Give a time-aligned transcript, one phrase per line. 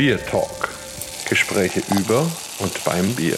[0.00, 0.70] Bier Talk.
[1.28, 2.26] Gespräche über
[2.60, 3.36] und beim Bier.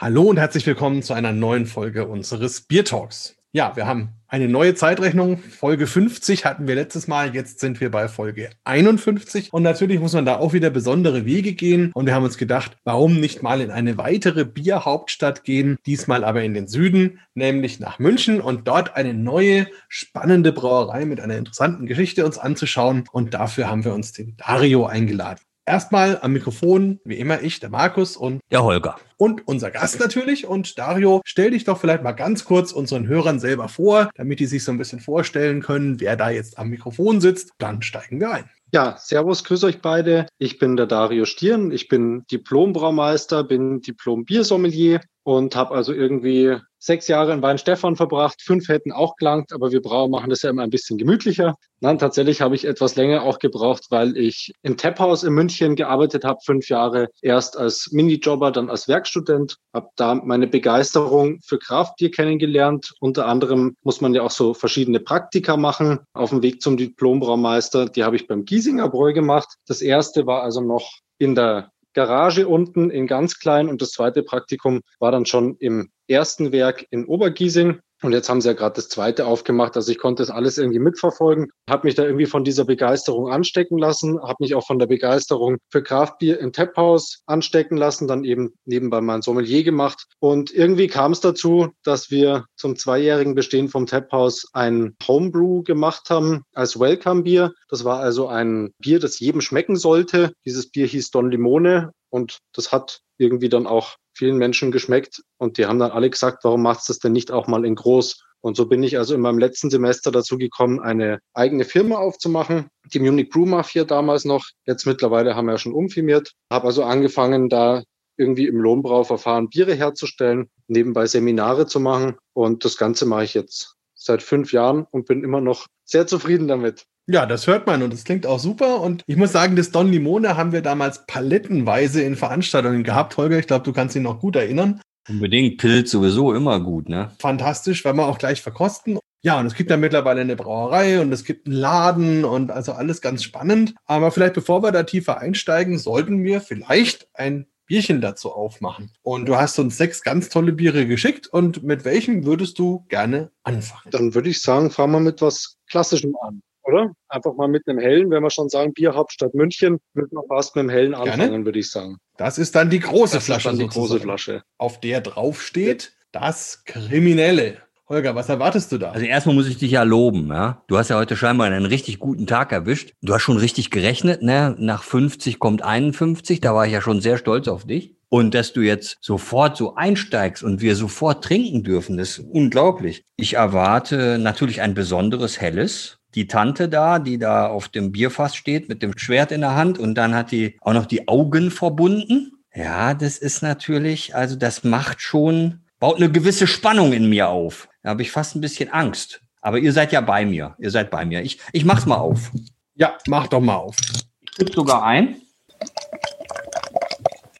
[0.00, 3.37] Hallo und herzlich willkommen zu einer neuen Folge unseres Bier Talks.
[3.52, 5.38] Ja, wir haben eine neue Zeitrechnung.
[5.38, 7.34] Folge 50 hatten wir letztes Mal.
[7.34, 9.54] Jetzt sind wir bei Folge 51.
[9.54, 11.90] Und natürlich muss man da auch wieder besondere Wege gehen.
[11.94, 15.78] Und wir haben uns gedacht, warum nicht mal in eine weitere Bierhauptstadt gehen?
[15.86, 21.18] Diesmal aber in den Süden, nämlich nach München und dort eine neue, spannende Brauerei mit
[21.18, 23.04] einer interessanten Geschichte uns anzuschauen.
[23.12, 25.40] Und dafür haben wir uns den Dario eingeladen.
[25.68, 28.96] Erstmal am Mikrofon, wie immer ich, der Markus und der Holger.
[29.18, 30.46] Und unser Gast natürlich.
[30.46, 34.46] Und Dario, stell dich doch vielleicht mal ganz kurz unseren Hörern selber vor, damit die
[34.46, 37.50] sich so ein bisschen vorstellen können, wer da jetzt am Mikrofon sitzt.
[37.58, 38.50] Dann steigen wir ein.
[38.72, 40.26] Ja, servus, grüß euch beide.
[40.38, 41.70] Ich bin der Dario Stirn.
[41.70, 48.40] Ich bin Diplombraumeister, bin Diplom-Biersommelier und habe also irgendwie sechs Jahre in Weinstefan verbracht.
[48.40, 51.54] Fünf hätten auch gelangt, aber wir Brauer machen das ja immer ein bisschen gemütlicher.
[51.80, 56.24] Nein, tatsächlich habe ich etwas länger auch gebraucht, weil ich im Taphaus in München gearbeitet
[56.24, 57.08] habe, fünf Jahre.
[57.20, 59.56] Erst als Minijobber, dann als Werkstudent.
[59.74, 62.94] Habe da meine Begeisterung für Kraftbier kennengelernt.
[62.98, 67.84] Unter anderem muss man ja auch so verschiedene Praktika machen auf dem Weg zum Diplombraumeister.
[67.84, 69.56] Die habe ich beim Giesinger Bräu gemacht.
[69.66, 70.88] Das erste war also noch
[71.18, 75.90] in der Garage unten in ganz klein und das zweite Praktikum war dann schon im
[76.06, 77.80] ersten Werk in Obergiesing.
[78.02, 79.74] Und jetzt haben sie ja gerade das zweite aufgemacht.
[79.76, 83.76] Also ich konnte das alles irgendwie mitverfolgen, habe mich da irgendwie von dieser Begeisterung anstecken
[83.76, 88.52] lassen, habe mich auch von der Begeisterung für Kraftbier im Taphaus anstecken lassen, dann eben
[88.64, 90.04] nebenbei mein Sommelier gemacht.
[90.20, 96.08] Und irgendwie kam es dazu, dass wir zum zweijährigen Bestehen vom Taphaus ein Homebrew gemacht
[96.08, 97.52] haben als Welcome-Bier.
[97.68, 100.32] Das war also ein Bier, das jedem schmecken sollte.
[100.44, 105.56] Dieses Bier hieß Don Limone und das hat irgendwie dann auch vielen Menschen geschmeckt und
[105.56, 108.24] die haben dann alle gesagt, warum machst du das denn nicht auch mal in groß?
[108.40, 112.68] Und so bin ich also in meinem letzten Semester dazu gekommen, eine eigene Firma aufzumachen.
[112.92, 114.46] Die Munich Brew Mafia damals noch.
[114.64, 116.32] Jetzt mittlerweile haben wir ja schon umfirmiert.
[116.52, 117.82] Habe also angefangen, da
[118.16, 122.16] irgendwie im Lohnbrauverfahren Biere herzustellen, nebenbei Seminare zu machen.
[122.32, 126.48] Und das Ganze mache ich jetzt seit fünf Jahren und bin immer noch sehr zufrieden
[126.48, 126.84] damit.
[127.10, 128.82] Ja, das hört man und das klingt auch super.
[128.82, 133.16] Und ich muss sagen, das Don Limone haben wir damals palettenweise in Veranstaltungen gehabt.
[133.16, 134.82] Holger, ich glaube, du kannst dich noch gut erinnern.
[135.08, 137.10] Unbedingt, Pilz sowieso immer gut, ne?
[137.18, 138.98] Fantastisch, weil wir auch gleich verkosten.
[139.22, 142.72] Ja, und es gibt ja mittlerweile eine Brauerei und es gibt einen Laden und also
[142.72, 143.74] alles ganz spannend.
[143.86, 148.90] Aber vielleicht bevor wir da tiefer einsteigen, sollten wir vielleicht ein Bierchen dazu aufmachen.
[149.00, 151.26] Und du hast uns sechs ganz tolle Biere geschickt.
[151.26, 153.90] Und mit welchem würdest du gerne anfangen?
[153.92, 156.92] Dann würde ich sagen, fangen wir mit was Klassischem an oder?
[157.08, 160.60] Einfach mal mit einem hellen, wenn wir schon sagen, Bierhauptstadt München, würde man fast mit
[160.60, 161.96] einem hellen anfangen, würde ich sagen.
[162.16, 163.48] Das ist dann die große das Flasche.
[163.48, 164.42] Ist dann die große Flasche.
[164.58, 167.58] Auf der drauf steht das Kriminelle.
[167.88, 168.90] Holger, was erwartest du da?
[168.90, 170.62] Also erstmal muss ich dich ja loben, ja.
[170.66, 172.92] Du hast ja heute scheinbar einen richtig guten Tag erwischt.
[173.00, 174.54] Du hast schon richtig gerechnet, ne?
[174.58, 177.96] Nach 50 kommt 51, da war ich ja schon sehr stolz auf dich.
[178.10, 183.04] Und dass du jetzt sofort so einsteigst und wir sofort trinken dürfen, das ist unglaublich.
[183.16, 188.68] Ich erwarte natürlich ein besonderes Helles die Tante da, die da auf dem Bierfass steht
[188.68, 192.32] mit dem Schwert in der Hand und dann hat die auch noch die Augen verbunden.
[192.52, 197.68] Ja, das ist natürlich, also das macht schon, baut eine gewisse Spannung in mir auf.
[197.84, 199.20] Da habe ich fast ein bisschen Angst.
[199.42, 200.56] Aber ihr seid ja bei mir.
[200.58, 201.22] Ihr seid bei mir.
[201.22, 202.32] Ich, ich mach's mal auf.
[202.74, 203.76] Ja, mach doch mal auf.
[204.22, 205.22] Ich tippe sogar ein.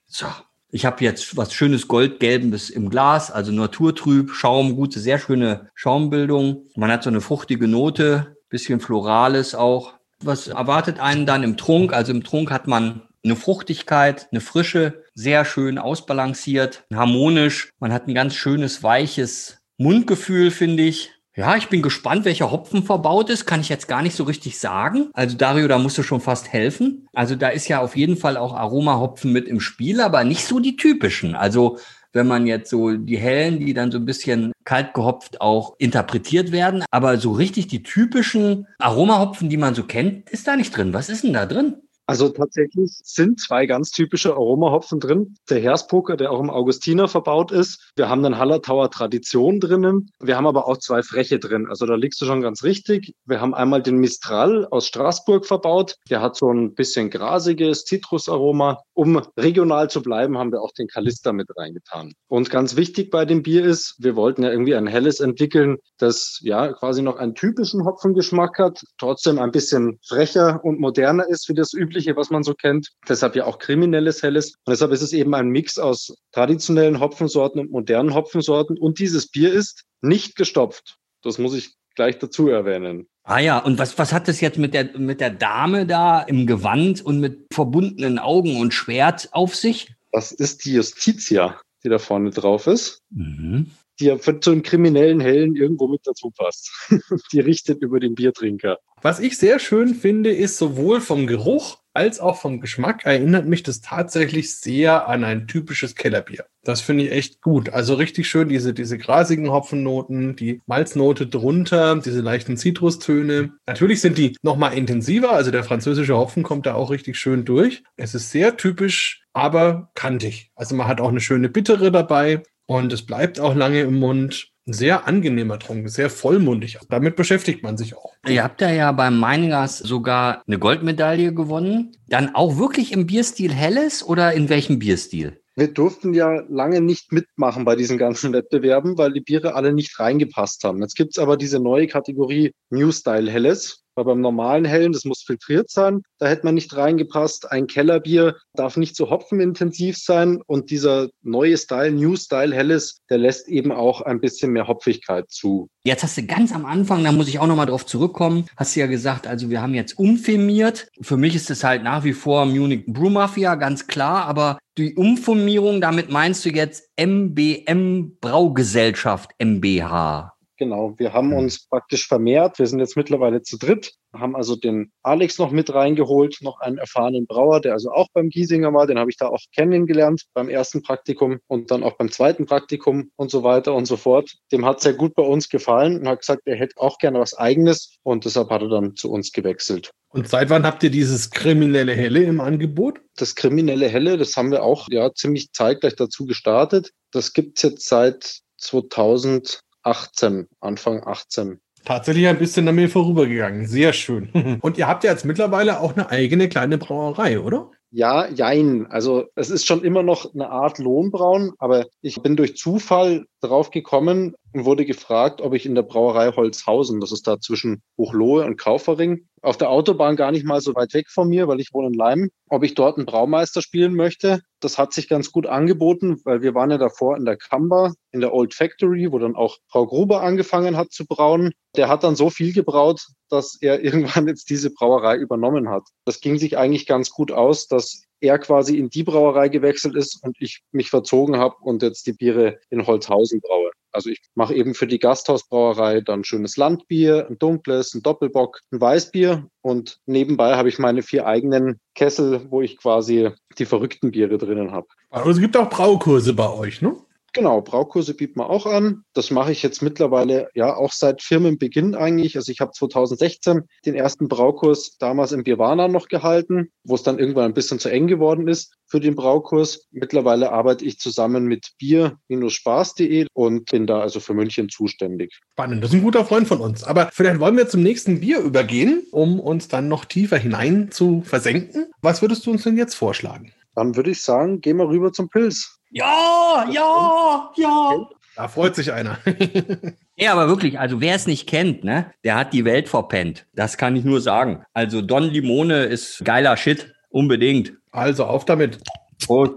[0.07, 0.27] So.
[0.71, 6.67] Ich habe jetzt was schönes Goldgelbes im Glas, also naturtrüb, Schaum, gute, sehr schöne Schaumbildung.
[6.77, 9.95] Man hat so eine fruchtige Note, bisschen Florales auch.
[10.23, 11.93] Was erwartet einen dann im Trunk?
[11.93, 17.71] Also im Trunk hat man eine Fruchtigkeit, eine Frische, sehr schön ausbalanciert, harmonisch.
[17.79, 21.13] Man hat ein ganz schönes, weiches Mundgefühl, finde ich.
[21.39, 23.47] Ja, ich bin gespannt, welcher Hopfen verbaut ist.
[23.47, 25.09] Kann ich jetzt gar nicht so richtig sagen.
[25.13, 27.07] Also Dario, da musst du schon fast helfen.
[27.13, 30.59] Also da ist ja auf jeden Fall auch Aromahopfen mit im Spiel, aber nicht so
[30.59, 31.37] die typischen.
[31.37, 31.79] Also
[32.13, 36.53] wenn man jetzt so die hellen, die dann so ein bisschen kalt gehopft auch interpretiert
[36.53, 36.85] werden.
[36.91, 40.93] Aber so richtig die typischen Aromahopfen, die man so kennt, ist da nicht drin.
[40.93, 41.77] Was ist denn da drin?
[42.09, 45.37] Also tatsächlich sind zwei ganz typische Aromahopfen drin.
[45.51, 47.93] Der Herspoker, der auch im Augustiner verbaut ist.
[47.97, 50.11] Wir haben dann Hallertauer Tradition drinnen.
[50.19, 51.67] Wir haben aber auch zwei Freche drin.
[51.69, 53.15] Also da liegst du schon ganz richtig.
[53.27, 55.97] Wir haben einmal den Mistral aus Straßburg verbaut.
[56.09, 58.81] Der hat so ein bisschen grasiges Zitrusaroma.
[58.95, 62.15] Um regional zu bleiben, haben wir auch den Kalister mit reingetan.
[62.27, 66.39] Und ganz wichtig bei dem Bier ist, wir wollten ja irgendwie ein helles entwickeln, das
[66.41, 71.55] ja quasi noch einen typischen Hopfengeschmack hat, trotzdem ein bisschen frecher und moderner ist, wie
[71.55, 72.93] das üblich Übliche, was man so kennt.
[73.09, 74.55] Deshalb ja auch kriminelles Helles.
[74.65, 78.79] Und deshalb ist es eben ein Mix aus traditionellen Hopfensorten und modernen Hopfensorten.
[78.79, 80.97] Und dieses Bier ist nicht gestopft.
[81.23, 83.09] Das muss ich gleich dazu erwähnen.
[83.25, 86.47] Ah ja, und was, was hat das jetzt mit der, mit der Dame da im
[86.47, 89.93] Gewand und mit verbundenen Augen und Schwert auf sich?
[90.13, 93.03] Das ist die Justitia, die da vorne drauf ist.
[93.11, 93.73] Mhm.
[94.01, 96.71] Die ja zu einem kriminellen Hellen irgendwo mit dazu passt.
[97.33, 98.79] die richtet über den Biertrinker.
[99.03, 103.65] Was ich sehr schön finde, ist sowohl vom Geruch als auch vom Geschmack erinnert mich
[103.65, 106.45] das tatsächlich sehr an ein typisches Kellerbier.
[106.63, 107.71] Das finde ich echt gut.
[107.71, 113.55] Also richtig schön diese, diese grasigen Hopfennoten, die Malznote drunter, diese leichten Zitrustöne.
[113.67, 115.33] Natürlich sind die nochmal intensiver.
[115.33, 117.83] Also der französische Hopfen kommt da auch richtig schön durch.
[117.97, 120.53] Es ist sehr typisch, aber kantig.
[120.55, 124.51] Also man hat auch eine schöne Bittere dabei und es bleibt auch lange im Mund
[124.67, 126.79] ein sehr angenehmer Trunk, sehr vollmundig.
[126.91, 128.13] Damit beschäftigt man sich auch.
[128.27, 131.97] Ihr habt da ja beim Meiningers sogar eine Goldmedaille gewonnen.
[132.09, 135.41] Dann auch wirklich im Bierstil Helles oder in welchem Bierstil?
[135.57, 139.99] Wir durften ja lange nicht mitmachen bei diesen ganzen Wettbewerben, weil die Biere alle nicht
[139.99, 140.83] reingepasst haben.
[140.83, 143.83] Jetzt gibt's aber diese neue Kategorie New Style Helles.
[143.99, 147.51] Weil beim normalen Hellen, das muss filtriert sein, da hätte man nicht reingepasst.
[147.51, 153.19] Ein Kellerbier darf nicht so hopfenintensiv sein und dieser neue Style, New Style Helles, der
[153.19, 155.69] lässt eben auch ein bisschen mehr Hopfigkeit zu.
[155.83, 158.81] Jetzt hast du ganz am Anfang, da muss ich auch nochmal drauf zurückkommen, hast du
[158.81, 160.87] ja gesagt, also wir haben jetzt umfirmiert.
[161.01, 164.95] Für mich ist es halt nach wie vor Munich Brew Mafia, ganz klar, aber die
[164.95, 170.38] Umformierung, damit meinst du jetzt MBM Braugesellschaft MBH.
[170.59, 172.59] Genau, wir haben uns praktisch vermehrt.
[172.59, 176.79] Wir sind jetzt mittlerweile zu dritt, haben also den Alex noch mit reingeholt, noch einen
[176.79, 178.89] erfahrenen Brauer, der also auch beim Giesinger war.
[178.89, 183.13] Den habe ich da auch kennengelernt beim ersten Praktikum und dann auch beim zweiten Praktikum
[183.15, 184.35] und so weiter und so fort.
[184.51, 187.39] Dem hat sehr gut bei uns gefallen und hat gesagt, er hätte auch gerne was
[187.39, 189.93] Eigenes und deshalb hat er dann zu uns gewechselt.
[190.09, 193.01] Und seit wann habt ihr dieses kriminelle Helle im Angebot?
[193.15, 196.91] Das kriminelle Helle, das haben wir auch ja ziemlich zeitgleich dazu gestartet.
[197.13, 201.61] Das gibt's jetzt seit 2000 18, Anfang 18.
[201.85, 203.67] Tatsächlich ein bisschen an mir vorübergegangen.
[203.67, 204.59] Sehr schön.
[204.63, 207.71] Und ihr habt ja jetzt mittlerweile auch eine eigene kleine Brauerei, oder?
[207.91, 208.87] Ja, jein.
[208.91, 213.71] Also es ist schon immer noch eine Art Lohnbrauen, aber ich bin durch Zufall drauf
[213.71, 218.45] gekommen und wurde gefragt, ob ich in der Brauerei Holzhausen, das ist da zwischen Hochlohe
[218.45, 221.73] und Kaufering, auf der Autobahn gar nicht mal so weit weg von mir, weil ich
[221.73, 224.41] wohne in Leim, ob ich dort einen Braumeister spielen möchte.
[224.61, 228.21] Das hat sich ganz gut angeboten, weil wir waren ja davor in der Kamba, in
[228.21, 231.53] der Old Factory, wo dann auch Frau Gruber angefangen hat zu brauen.
[231.77, 235.85] Der hat dann so viel gebraut, dass er irgendwann jetzt diese Brauerei übernommen hat.
[236.05, 240.23] Das ging sich eigentlich ganz gut aus, dass er quasi in die Brauerei gewechselt ist
[240.23, 243.71] und ich mich verzogen habe und jetzt die Biere in Holzhausen braue.
[243.93, 248.81] Also ich mache eben für die Gasthausbrauerei dann schönes Landbier, ein dunkles, ein Doppelbock, ein
[248.81, 254.39] Weißbier und nebenbei habe ich meine vier eigenen Kessel, wo ich quasi die verrückten Biere
[254.39, 254.87] drinnen habe.
[255.11, 256.97] Also es gibt auch Braukurse bei euch, ne?
[257.39, 259.05] Genau, Braukurse bietet man auch an.
[259.15, 262.35] Das mache ich jetzt mittlerweile ja auch seit Firmenbeginn eigentlich.
[262.35, 267.21] Also ich habe 2016 den ersten Braukurs damals im Birwana noch gehalten, wo es dann
[267.21, 269.87] irgendwann ein bisschen zu eng geworden ist für den Braukurs.
[269.93, 275.39] Mittlerweile arbeite ich zusammen mit bier-spaß.de und bin da also für München zuständig.
[275.53, 276.83] Spannend, das ist ein guter Freund von uns.
[276.83, 281.23] Aber vielleicht wollen wir zum nächsten Bier übergehen, um uns dann noch tiefer hinein zu
[281.23, 281.87] versenken.
[282.03, 283.53] Was würdest du uns denn jetzt vorschlagen?
[283.77, 285.78] Dann würde ich sagen, gehen wir rüber zum Pilz.
[285.91, 288.09] Ja, ja, ja.
[288.37, 289.19] Da freut sich einer.
[290.21, 293.47] Ja, aber wirklich, also wer es nicht kennt, ne, der hat die Welt verpennt.
[293.55, 294.65] Das kann ich nur sagen.
[294.75, 296.93] Also Don Limone ist geiler Shit.
[297.09, 297.75] Unbedingt.
[297.93, 298.81] Also auf damit.
[299.25, 299.53] Prost.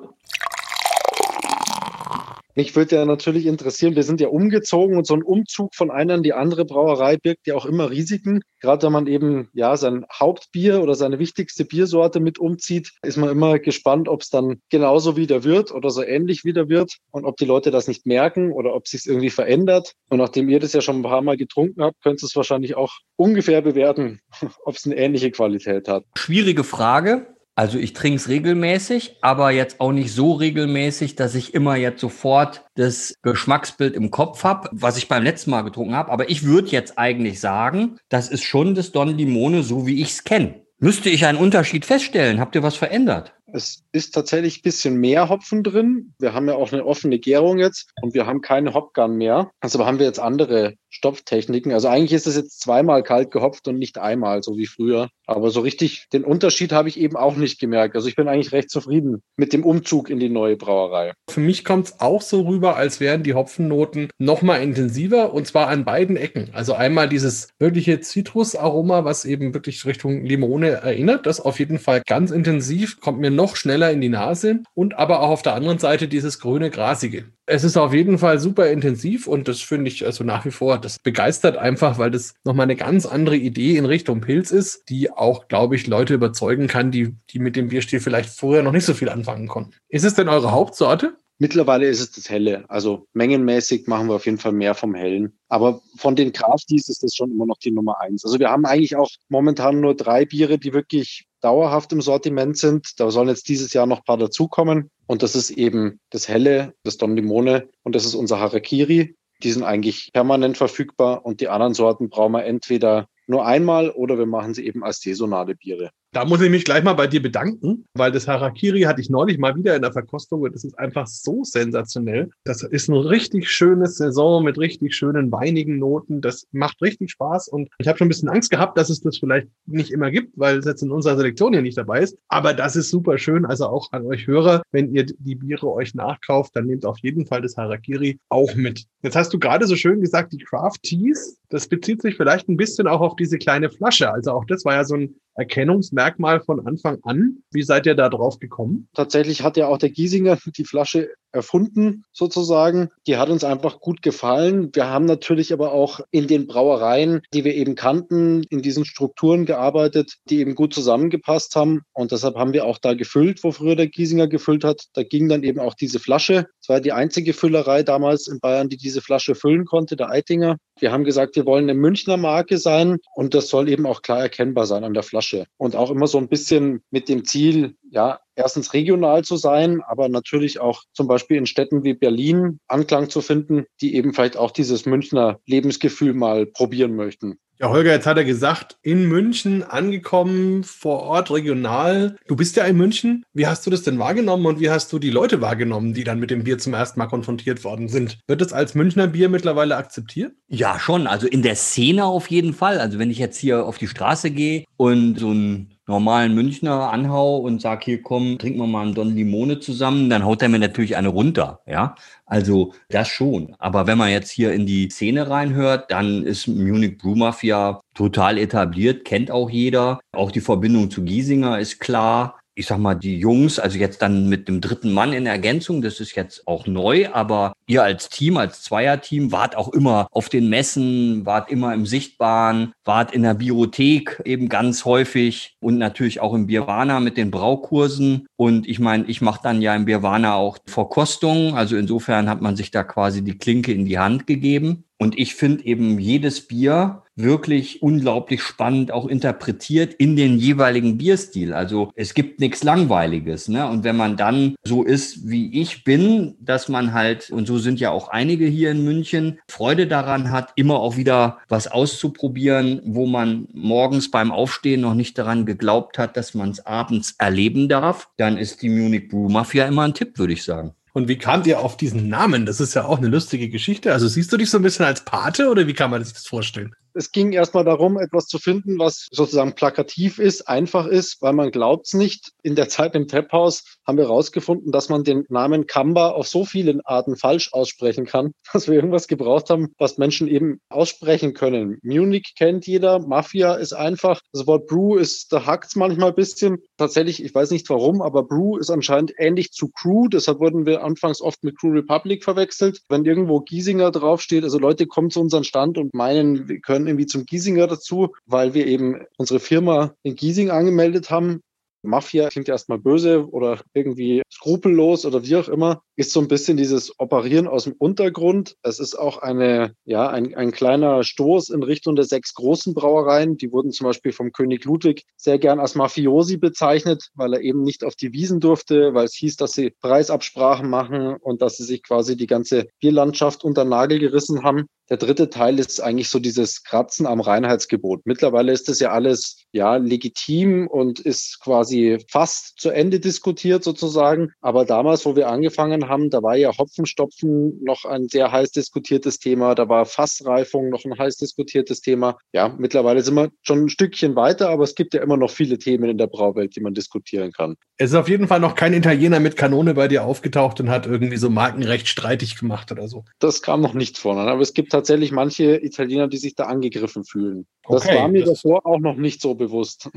[2.55, 6.15] Mich würde ja natürlich interessieren, wir sind ja umgezogen und so ein Umzug von einer
[6.15, 8.41] in die andere Brauerei birgt ja auch immer Risiken.
[8.59, 13.29] Gerade wenn man eben ja sein Hauptbier oder seine wichtigste Biersorte mit umzieht, ist man
[13.29, 17.37] immer gespannt, ob es dann genauso wieder wird oder so ähnlich wieder wird und ob
[17.37, 19.93] die Leute das nicht merken oder ob sich irgendwie verändert.
[20.09, 22.75] Und nachdem ihr das ja schon ein paar Mal getrunken habt, könnt ihr es wahrscheinlich
[22.75, 24.19] auch ungefähr bewerten,
[24.65, 26.03] ob es eine ähnliche Qualität hat.
[26.15, 27.30] Schwierige Frage.
[27.55, 31.99] Also ich trinke es regelmäßig, aber jetzt auch nicht so regelmäßig, dass ich immer jetzt
[31.99, 36.11] sofort das Geschmacksbild im Kopf habe, was ich beim letzten Mal getrunken habe.
[36.11, 40.11] Aber ich würde jetzt eigentlich sagen, das ist schon das Don Limone, so wie ich
[40.11, 40.61] es kenne.
[40.83, 42.39] Müsste ich einen Unterschied feststellen?
[42.39, 43.35] Habt ihr was verändert?
[43.53, 46.15] Es ist tatsächlich ein bisschen mehr Hopfen drin.
[46.17, 49.51] Wir haben ja auch eine offene Gärung jetzt und wir haben keine Hopgun mehr.
[49.59, 51.71] Also haben wir jetzt andere Stopftechniken.
[51.71, 55.09] Also eigentlich ist es jetzt zweimal kalt gehopft und nicht einmal, so wie früher.
[55.25, 57.95] Aber so richtig den Unterschied habe ich eben auch nicht gemerkt.
[57.95, 61.13] Also ich bin eigentlich recht zufrieden mit dem Umzug in die neue Brauerei.
[61.29, 65.47] Für mich kommt es auch so rüber, als wären die Hopfennoten noch mal intensiver und
[65.47, 66.49] zwar an beiden Ecken.
[66.51, 71.25] Also einmal dieses wirkliche Zitrusaroma, was eben wirklich Richtung Limone erinnert.
[71.25, 72.99] Das auf jeden Fall ganz intensiv.
[72.99, 76.39] Kommt mir noch schneller in die Nase und aber auch auf der anderen Seite dieses
[76.39, 77.25] grüne Grasige.
[77.53, 80.77] Es ist auf jeden Fall super intensiv und das finde ich also nach wie vor,
[80.77, 85.11] das begeistert einfach, weil das nochmal eine ganz andere Idee in Richtung Pilz ist, die
[85.11, 88.85] auch, glaube ich, Leute überzeugen kann, die, die mit dem Bierstil vielleicht vorher noch nicht
[88.85, 89.73] so viel anfangen konnten.
[89.89, 91.17] Ist es denn eure Hauptsorte?
[91.39, 92.63] Mittlerweile ist es das Helle.
[92.69, 95.37] Also mengenmäßig machen wir auf jeden Fall mehr vom Hellen.
[95.49, 98.23] Aber von den Crafties ist das schon immer noch die Nummer eins.
[98.23, 102.99] Also wir haben eigentlich auch momentan nur drei Biere, die wirklich dauerhaft im Sortiment sind.
[102.99, 104.89] Da sollen jetzt dieses Jahr noch ein paar dazukommen.
[105.07, 109.15] Und das ist eben das Helle, das Don Limone und das ist unser Harakiri.
[109.43, 114.17] Die sind eigentlich permanent verfügbar und die anderen Sorten brauchen wir entweder nur einmal oder
[114.17, 115.91] wir machen sie eben als saisonale Biere.
[116.13, 119.37] Da muss ich mich gleich mal bei dir bedanken, weil das Harakiri hatte ich neulich
[119.37, 122.29] mal wieder in der Verkostung und das ist einfach so sensationell.
[122.43, 126.19] Das ist ein richtig schönes Saison mit richtig schönen weinigen Noten.
[126.19, 129.19] Das macht richtig Spaß und ich habe schon ein bisschen Angst gehabt, dass es das
[129.19, 132.17] vielleicht nicht immer gibt, weil es jetzt in unserer Selektion hier nicht dabei ist.
[132.27, 133.45] Aber das ist super schön.
[133.45, 137.25] Also auch an euch Hörer, wenn ihr die Biere euch nachkauft, dann nehmt auf jeden
[137.25, 138.83] Fall das Harakiri auch mit.
[139.01, 142.57] Jetzt hast du gerade so schön gesagt, die Craft Teas, das bezieht sich vielleicht ein
[142.57, 144.11] bisschen auch auf diese kleine Flasche.
[144.11, 146.00] Also auch das war ja so ein Erkennungsmerkmal
[146.41, 147.43] von Anfang an.
[147.51, 148.87] Wie seid ihr da drauf gekommen?
[148.93, 152.89] Tatsächlich hat ja auch der Giesinger die Flasche erfunden, sozusagen.
[153.07, 154.69] Die hat uns einfach gut gefallen.
[154.73, 159.45] Wir haben natürlich aber auch in den Brauereien, die wir eben kannten, in diesen Strukturen
[159.45, 161.81] gearbeitet, die eben gut zusammengepasst haben.
[161.93, 164.85] Und deshalb haben wir auch da gefüllt, wo früher der Giesinger gefüllt hat.
[164.93, 166.47] Da ging dann eben auch diese Flasche.
[166.61, 170.57] Es war die einzige Füllerei damals in Bayern, die diese Flasche füllen konnte, der Eitinger.
[170.79, 174.19] Wir haben gesagt, wir wollen eine Münchner Marke sein und das soll eben auch klar
[174.19, 175.45] erkennbar sein an der Flasche.
[175.57, 180.09] Und auch immer so ein bisschen mit dem Ziel, ja, erstens regional zu sein, aber
[180.09, 184.51] natürlich auch zum Beispiel in Städten wie Berlin Anklang zu finden, die eben vielleicht auch
[184.51, 187.37] dieses Münchner Lebensgefühl mal probieren möchten.
[187.61, 192.15] Ja, Holger, jetzt hat er gesagt, in München angekommen, vor Ort, regional.
[192.27, 193.23] Du bist ja in München.
[193.33, 196.19] Wie hast du das denn wahrgenommen und wie hast du die Leute wahrgenommen, die dann
[196.19, 198.17] mit dem Bier zum ersten Mal konfrontiert worden sind?
[198.25, 200.33] Wird es als Münchner Bier mittlerweile akzeptiert?
[200.47, 201.05] Ja, schon.
[201.05, 202.79] Also in der Szene auf jeden Fall.
[202.79, 207.37] Also wenn ich jetzt hier auf die Straße gehe und so ein normalen Münchner anhau
[207.37, 210.59] und sag, hier komm, trinken wir mal einen Don Limone zusammen, dann haut er mir
[210.59, 211.95] natürlich eine runter, ja.
[212.25, 213.55] Also das schon.
[213.59, 218.37] Aber wenn man jetzt hier in die Szene reinhört, dann ist Munich Brew Mafia total
[218.37, 219.99] etabliert, kennt auch jeder.
[220.13, 224.27] Auch die Verbindung zu Giesinger ist klar ich sag mal, die Jungs, also jetzt dann
[224.27, 228.37] mit dem dritten Mann in Ergänzung, das ist jetzt auch neu, aber ihr als Team,
[228.37, 233.35] als Zweierteam, wart auch immer auf den Messen, wart immer im Sichtbaren, wart in der
[233.35, 238.27] Biothek eben ganz häufig und natürlich auch im Birwana mit den Braukursen.
[238.35, 242.55] Und ich meine, ich mache dann ja im Birwana auch Verkostungen, also insofern hat man
[242.57, 244.83] sich da quasi die Klinke in die Hand gegeben.
[244.97, 251.53] Und ich finde eben jedes Bier wirklich unglaublich spannend auch interpretiert in den jeweiligen Bierstil.
[251.53, 253.47] Also es gibt nichts Langweiliges.
[253.47, 253.67] Ne?
[253.67, 257.79] Und wenn man dann so ist, wie ich bin, dass man halt, und so sind
[257.79, 263.05] ja auch einige hier in München, Freude daran hat, immer auch wieder was auszuprobieren, wo
[263.05, 268.09] man morgens beim Aufstehen noch nicht daran geglaubt hat, dass man es abends erleben darf,
[268.17, 270.73] dann ist die Munich Brew Mafia immer ein Tipp, würde ich sagen.
[270.93, 272.45] Und wie kamt ihr auf diesen Namen?
[272.45, 273.93] Das ist ja auch eine lustige Geschichte.
[273.93, 276.27] Also siehst du dich so ein bisschen als Pate oder wie kann man sich das
[276.27, 276.75] vorstellen?
[276.93, 281.51] Es ging erstmal darum, etwas zu finden, was sozusagen plakativ ist, einfach ist, weil man
[281.51, 282.31] glaubt es nicht.
[282.43, 286.45] In der Zeit im Trepphaus haben wir herausgefunden, dass man den Namen Kamba auf so
[286.45, 291.79] vielen Arten falsch aussprechen kann, dass wir irgendwas gebraucht haben, was Menschen eben aussprechen können.
[291.83, 294.21] Munich kennt jeder, Mafia ist einfach.
[294.33, 296.57] Das Wort Brew ist, da hackt es manchmal ein bisschen.
[296.77, 300.07] Tatsächlich, ich weiß nicht warum, aber Brew ist anscheinend ähnlich zu Crew.
[300.07, 302.81] Deshalb wurden wir anfangs oft mit Crew Republic verwechselt.
[302.89, 307.05] Wenn irgendwo Giesinger draufsteht, also Leute kommen zu unserem Stand und meinen, wir können irgendwie
[307.05, 311.41] zum Giesinger dazu, weil wir eben unsere Firma in Giesing angemeldet haben.
[311.83, 316.57] Mafia klingt erstmal böse oder irgendwie skrupellos oder wie auch immer, ist so ein bisschen
[316.57, 318.55] dieses Operieren aus dem Untergrund.
[318.61, 323.37] Es ist auch eine, ja, ein, ein kleiner Stoß in Richtung der sechs großen Brauereien.
[323.37, 327.63] Die wurden zum Beispiel vom König Ludwig sehr gern als Mafiosi bezeichnet, weil er eben
[327.63, 331.63] nicht auf die Wiesen durfte, weil es hieß, dass sie Preisabsprachen machen und dass sie
[331.63, 334.67] sich quasi die ganze Bierlandschaft unter Nagel gerissen haben.
[334.91, 338.01] Der dritte Teil ist eigentlich so dieses Kratzen am Reinheitsgebot.
[338.03, 344.33] Mittlerweile ist das ja alles ja legitim und ist quasi fast zu Ende diskutiert sozusagen.
[344.41, 349.19] Aber damals, wo wir angefangen haben, da war ja Hopfenstopfen noch ein sehr heiß diskutiertes
[349.19, 352.17] Thema, da war Fassreifung noch ein heiß diskutiertes Thema.
[352.33, 355.57] Ja, mittlerweile sind wir schon ein Stückchen weiter, aber es gibt ja immer noch viele
[355.57, 357.55] Themen in der Brauwelt, die man diskutieren kann.
[357.77, 360.85] Es ist auf jeden Fall noch kein Italiener mit Kanone bei dir aufgetaucht und hat
[360.85, 363.05] irgendwie so Markenrecht streitig gemacht oder so.
[363.19, 367.05] Das kam noch nicht vor, aber es gibt tatsächlich manche Italiener, die sich da angegriffen
[367.05, 367.45] fühlen.
[367.69, 369.89] Das okay, war mir das davor auch noch nicht so bewusst.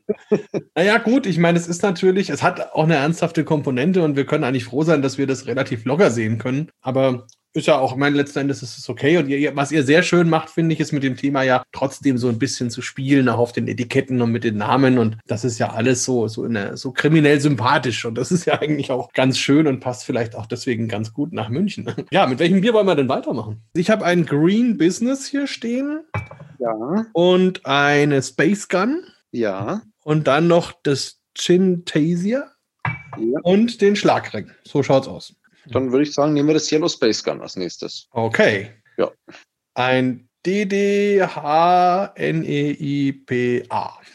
[0.75, 4.27] naja, gut, ich meine, es ist natürlich, es hat auch eine ernsthafte Komponente und wir
[4.27, 6.71] können eigentlich froh sein, dass wir das relativ locker sehen können.
[6.81, 9.17] Aber ist ja auch, mein letzten Endes ist es okay.
[9.19, 12.19] Und ihr, was ihr sehr schön macht, finde ich, ist mit dem Thema ja trotzdem
[12.19, 14.99] so ein bisschen zu spielen, auch auf den Etiketten und mit den Namen.
[14.99, 18.05] Und das ist ja alles so, so, eine, so kriminell sympathisch.
[18.05, 21.33] Und das ist ja eigentlich auch ganz schön und passt vielleicht auch deswegen ganz gut
[21.33, 21.89] nach München.
[22.11, 23.63] Ja, mit welchem Bier wollen wir denn weitermachen?
[23.75, 26.01] Ich habe ein Green Business hier stehen.
[26.59, 27.07] Ja.
[27.13, 29.03] Und eine Space Gun.
[29.31, 29.83] Ja.
[30.05, 32.51] Und dann noch das Chintasia.
[33.19, 33.41] Ja.
[33.43, 34.51] Und den Schlagring.
[34.65, 35.38] So schaut's aus.
[35.73, 38.09] Dann würde ich sagen, nehmen wir das Yellow Space Gun als nächstes.
[38.11, 38.71] Okay.
[38.97, 39.11] Ja.
[39.75, 41.19] Ein D-D-H-N-E-I-P-A.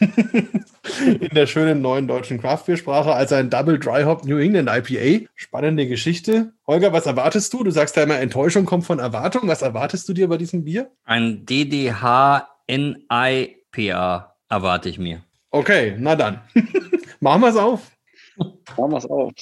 [1.00, 5.26] In der schönen neuen deutschen Craftbeer-Sprache als ein Double Dry Hop New England IPA.
[5.34, 6.52] Spannende Geschichte.
[6.66, 7.62] Holger, was erwartest du?
[7.62, 9.48] Du sagst ja immer, Enttäuschung kommt von Erwartung.
[9.48, 10.90] Was erwartest du dir bei diesem Bier?
[11.04, 12.44] Ein D-D-H-N-I-P-A
[14.48, 15.22] erwarte ich mir.
[15.50, 16.40] Okay, na dann.
[17.20, 17.92] Machen wir es auf.
[18.76, 19.32] Machen wir es auf.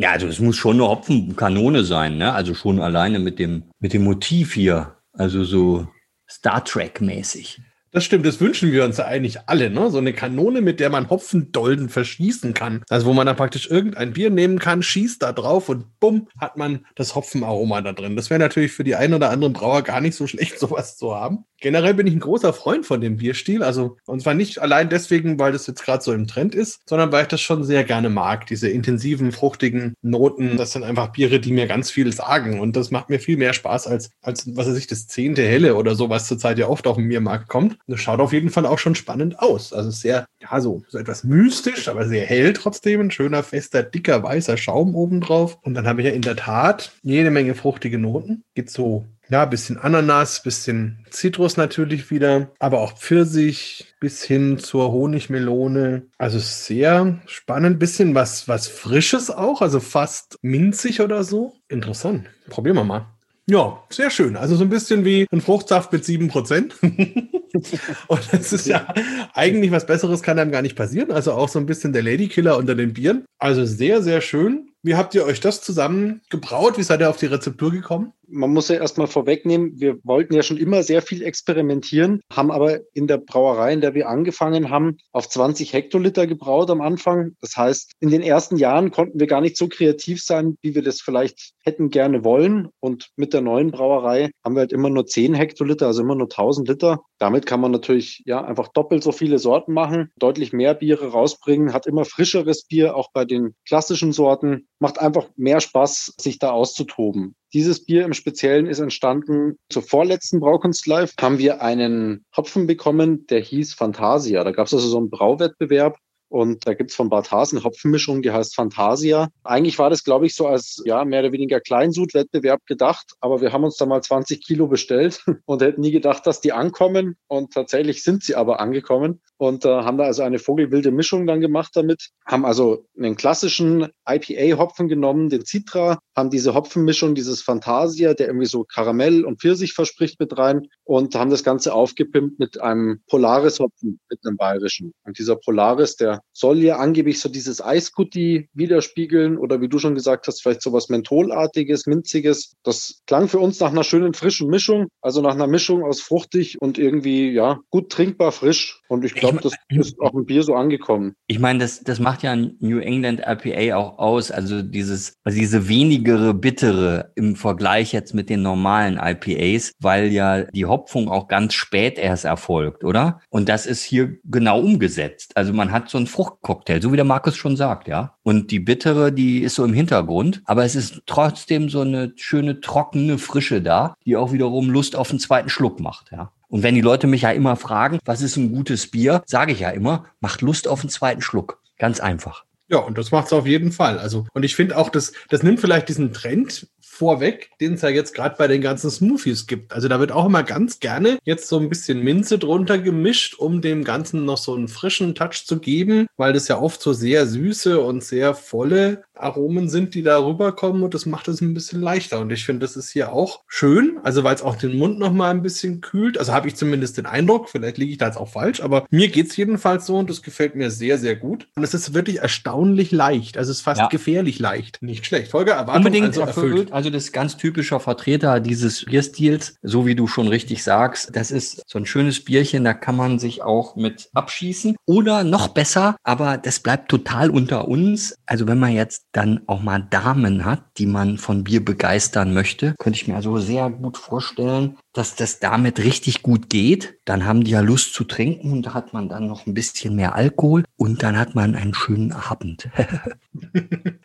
[0.00, 2.32] Ja, also es muss schon eine Hopfenkanone sein, ne?
[2.32, 4.96] Also schon alleine mit dem, mit dem Motiv hier.
[5.12, 5.88] Also so
[6.26, 7.60] Star Trek-mäßig.
[7.92, 9.90] Das stimmt, das wünschen wir uns ja eigentlich alle, ne?
[9.90, 12.82] So eine Kanone, mit der man Hopfendolden verschießen kann.
[12.88, 16.56] Also wo man dann praktisch irgendein Bier nehmen kann, schießt da drauf und bumm, hat
[16.56, 18.16] man das Hopfenaroma da drin.
[18.16, 21.14] Das wäre natürlich für die einen oder anderen Brauer gar nicht so schlecht, sowas zu
[21.14, 21.44] haben.
[21.60, 23.62] Generell bin ich ein großer Freund von dem Bierstil.
[23.62, 27.12] Also, und zwar nicht allein deswegen, weil das jetzt gerade so im Trend ist, sondern
[27.12, 28.46] weil ich das schon sehr gerne mag.
[28.46, 32.60] Diese intensiven, fruchtigen Noten, das sind einfach Biere, die mir ganz viel sagen.
[32.60, 35.76] Und das macht mir viel mehr Spaß als, als was weiß ich, das zehnte Helle
[35.76, 37.76] oder so, was zurzeit ja oft auf dem Biermarkt kommt.
[37.86, 39.72] Das schaut auf jeden Fall auch schon spannend aus.
[39.72, 43.00] Also sehr, ja, so, so etwas mystisch, aber sehr hell trotzdem.
[43.00, 45.58] Ein schöner, fester, dicker, weißer Schaum obendrauf.
[45.62, 48.44] Und dann habe ich ja in der Tat jede Menge fruchtige Noten.
[48.54, 54.92] Geht so ja, bisschen Ananas, bisschen Zitrus natürlich wieder, aber auch Pfirsich bis hin zur
[54.92, 56.02] Honigmelone.
[56.18, 61.54] Also sehr spannend, bisschen was, was Frisches auch, also fast minzig oder so.
[61.68, 62.26] Interessant.
[62.48, 63.06] Probieren wir mal.
[63.46, 64.36] Ja, sehr schön.
[64.36, 66.72] Also so ein bisschen wie ein Fruchtsaft mit 7%.
[68.06, 68.86] und das ist ja
[69.34, 71.10] eigentlich was Besseres kann einem gar nicht passieren.
[71.10, 73.24] Also auch so ein bisschen der Ladykiller unter den Bieren.
[73.38, 74.69] Also sehr, sehr schön.
[74.82, 76.78] Wie habt ihr euch das zusammen gebraut?
[76.78, 78.14] Wie seid ihr auf die Rezeptur gekommen?
[78.32, 82.78] Man muss ja erstmal vorwegnehmen, wir wollten ja schon immer sehr viel experimentieren, haben aber
[82.94, 87.32] in der Brauerei, in der wir angefangen haben, auf 20 Hektoliter gebraut am Anfang.
[87.40, 90.82] Das heißt, in den ersten Jahren konnten wir gar nicht so kreativ sein, wie wir
[90.82, 92.68] das vielleicht hätten gerne wollen.
[92.78, 96.28] Und mit der neuen Brauerei haben wir halt immer nur 10 Hektoliter, also immer nur
[96.28, 97.00] 1000 Liter.
[97.18, 101.74] Damit kann man natürlich ja einfach doppelt so viele Sorten machen, deutlich mehr Biere rausbringen,
[101.74, 106.50] hat immer frischeres Bier, auch bei den klassischen Sorten macht einfach mehr Spaß, sich da
[106.50, 107.36] auszutoben.
[107.52, 111.14] Dieses Bier im Speziellen ist entstanden zur vorletzten Braukunst Live.
[111.20, 114.42] Haben wir einen Hopfen bekommen, der hieß Fantasia.
[114.42, 115.98] Da gab es also so einen Brauwettbewerb
[116.30, 119.28] und da gibt's von Bad Hasen Hopfenmischung, die heißt Fantasia.
[119.42, 123.52] Eigentlich war das, glaube ich, so als ja mehr oder weniger Kleinsud-Wettbewerb gedacht, aber wir
[123.52, 127.16] haben uns da mal 20 Kilo bestellt und hätten nie gedacht, dass die ankommen.
[127.26, 131.40] Und tatsächlich sind sie aber angekommen und äh, haben da also eine vogelwilde Mischung dann
[131.40, 132.10] gemacht damit.
[132.26, 138.46] Haben also einen klassischen IPA-Hopfen genommen, den Citra, haben diese Hopfenmischung, dieses Fantasia, der irgendwie
[138.46, 143.98] so Karamell und Pfirsich verspricht mit rein und haben das Ganze aufgepimpt mit einem Polaris-Hopfen,
[144.10, 144.92] mit einem bayerischen.
[145.04, 149.94] Und dieser Polaris, der soll ja angeblich so dieses Eiskutti widerspiegeln oder wie du schon
[149.94, 152.56] gesagt hast, vielleicht so was Mentholartiges, Minziges.
[152.62, 156.60] Das klang für uns nach einer schönen frischen Mischung, also nach einer Mischung aus fruchtig
[156.60, 158.82] und irgendwie, ja, gut trinkbar frisch.
[158.88, 161.14] Und ich glaube, das ist auch im Bier so angekommen.
[161.26, 165.38] Ich meine, das, das macht ja ein New England IPA auch aus, also dieses, also
[165.38, 171.28] diese wenigere Bittere im Vergleich jetzt mit den normalen IPAs, weil ja die Hopfung auch
[171.28, 173.20] ganz spät erst erfolgt, oder?
[173.28, 175.36] Und das ist hier genau umgesetzt.
[175.36, 178.14] Also man hat so ein Fruchtcocktail, so wie der Markus schon sagt, ja.
[178.22, 182.60] Und die bittere, die ist so im Hintergrund, aber es ist trotzdem so eine schöne,
[182.60, 186.32] trockene Frische da, die auch wiederum Lust auf einen zweiten Schluck macht, ja.
[186.50, 189.60] Und wenn die Leute mich ja immer fragen, was ist ein gutes Bier, sage ich
[189.60, 191.62] ja immer, macht Lust auf einen zweiten Schluck.
[191.78, 192.44] Ganz einfach.
[192.68, 193.98] Ja, und das macht es auf jeden Fall.
[193.98, 196.68] Also, und ich finde auch, das, das nimmt vielleicht diesen Trend
[197.00, 199.72] vorweg, den es ja jetzt gerade bei den ganzen Smoothies gibt.
[199.72, 203.62] Also da wird auch immer ganz gerne jetzt so ein bisschen Minze drunter gemischt, um
[203.62, 207.26] dem Ganzen noch so einen frischen Touch zu geben, weil das ja oft so sehr
[207.26, 211.80] süße und sehr volle Aromen sind, die da rüberkommen und das macht es ein bisschen
[211.80, 212.20] leichter.
[212.20, 215.12] Und ich finde, das ist hier auch schön, also weil es auch den Mund noch
[215.12, 216.18] mal ein bisschen kühlt.
[216.18, 219.08] Also habe ich zumindest den Eindruck, vielleicht liege ich da jetzt auch falsch, aber mir
[219.08, 221.48] geht es jedenfalls so und das gefällt mir sehr, sehr gut.
[221.56, 223.88] Und es ist wirklich erstaunlich leicht, also es ist fast ja.
[223.88, 224.82] gefährlich leicht.
[224.82, 225.32] Nicht schlecht.
[225.34, 226.72] Holger, Erwartung Unbedingt also erfüllt.
[226.72, 231.14] Also das ist ganz typischer Vertreter dieses Bierstils, so wie du schon richtig sagst.
[231.14, 234.76] Das ist so ein schönes Bierchen, da kann man sich auch mit abschießen.
[234.86, 238.16] Oder noch besser, aber das bleibt total unter uns.
[238.26, 242.74] Also wenn man jetzt dann auch mal Damen hat, die man von Bier begeistern möchte,
[242.78, 246.98] könnte ich mir also sehr gut vorstellen, dass das damit richtig gut geht.
[247.04, 249.96] Dann haben die ja Lust zu trinken und da hat man dann noch ein bisschen
[249.96, 252.68] mehr Alkohol und dann hat man einen schönen Abend.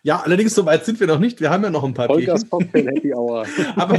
[0.04, 1.42] ja, allerdings so weit sind wir noch nicht.
[1.42, 3.46] Wir haben ja noch ein paar Holgers Cocktail Happy Hour.
[3.76, 3.98] Aber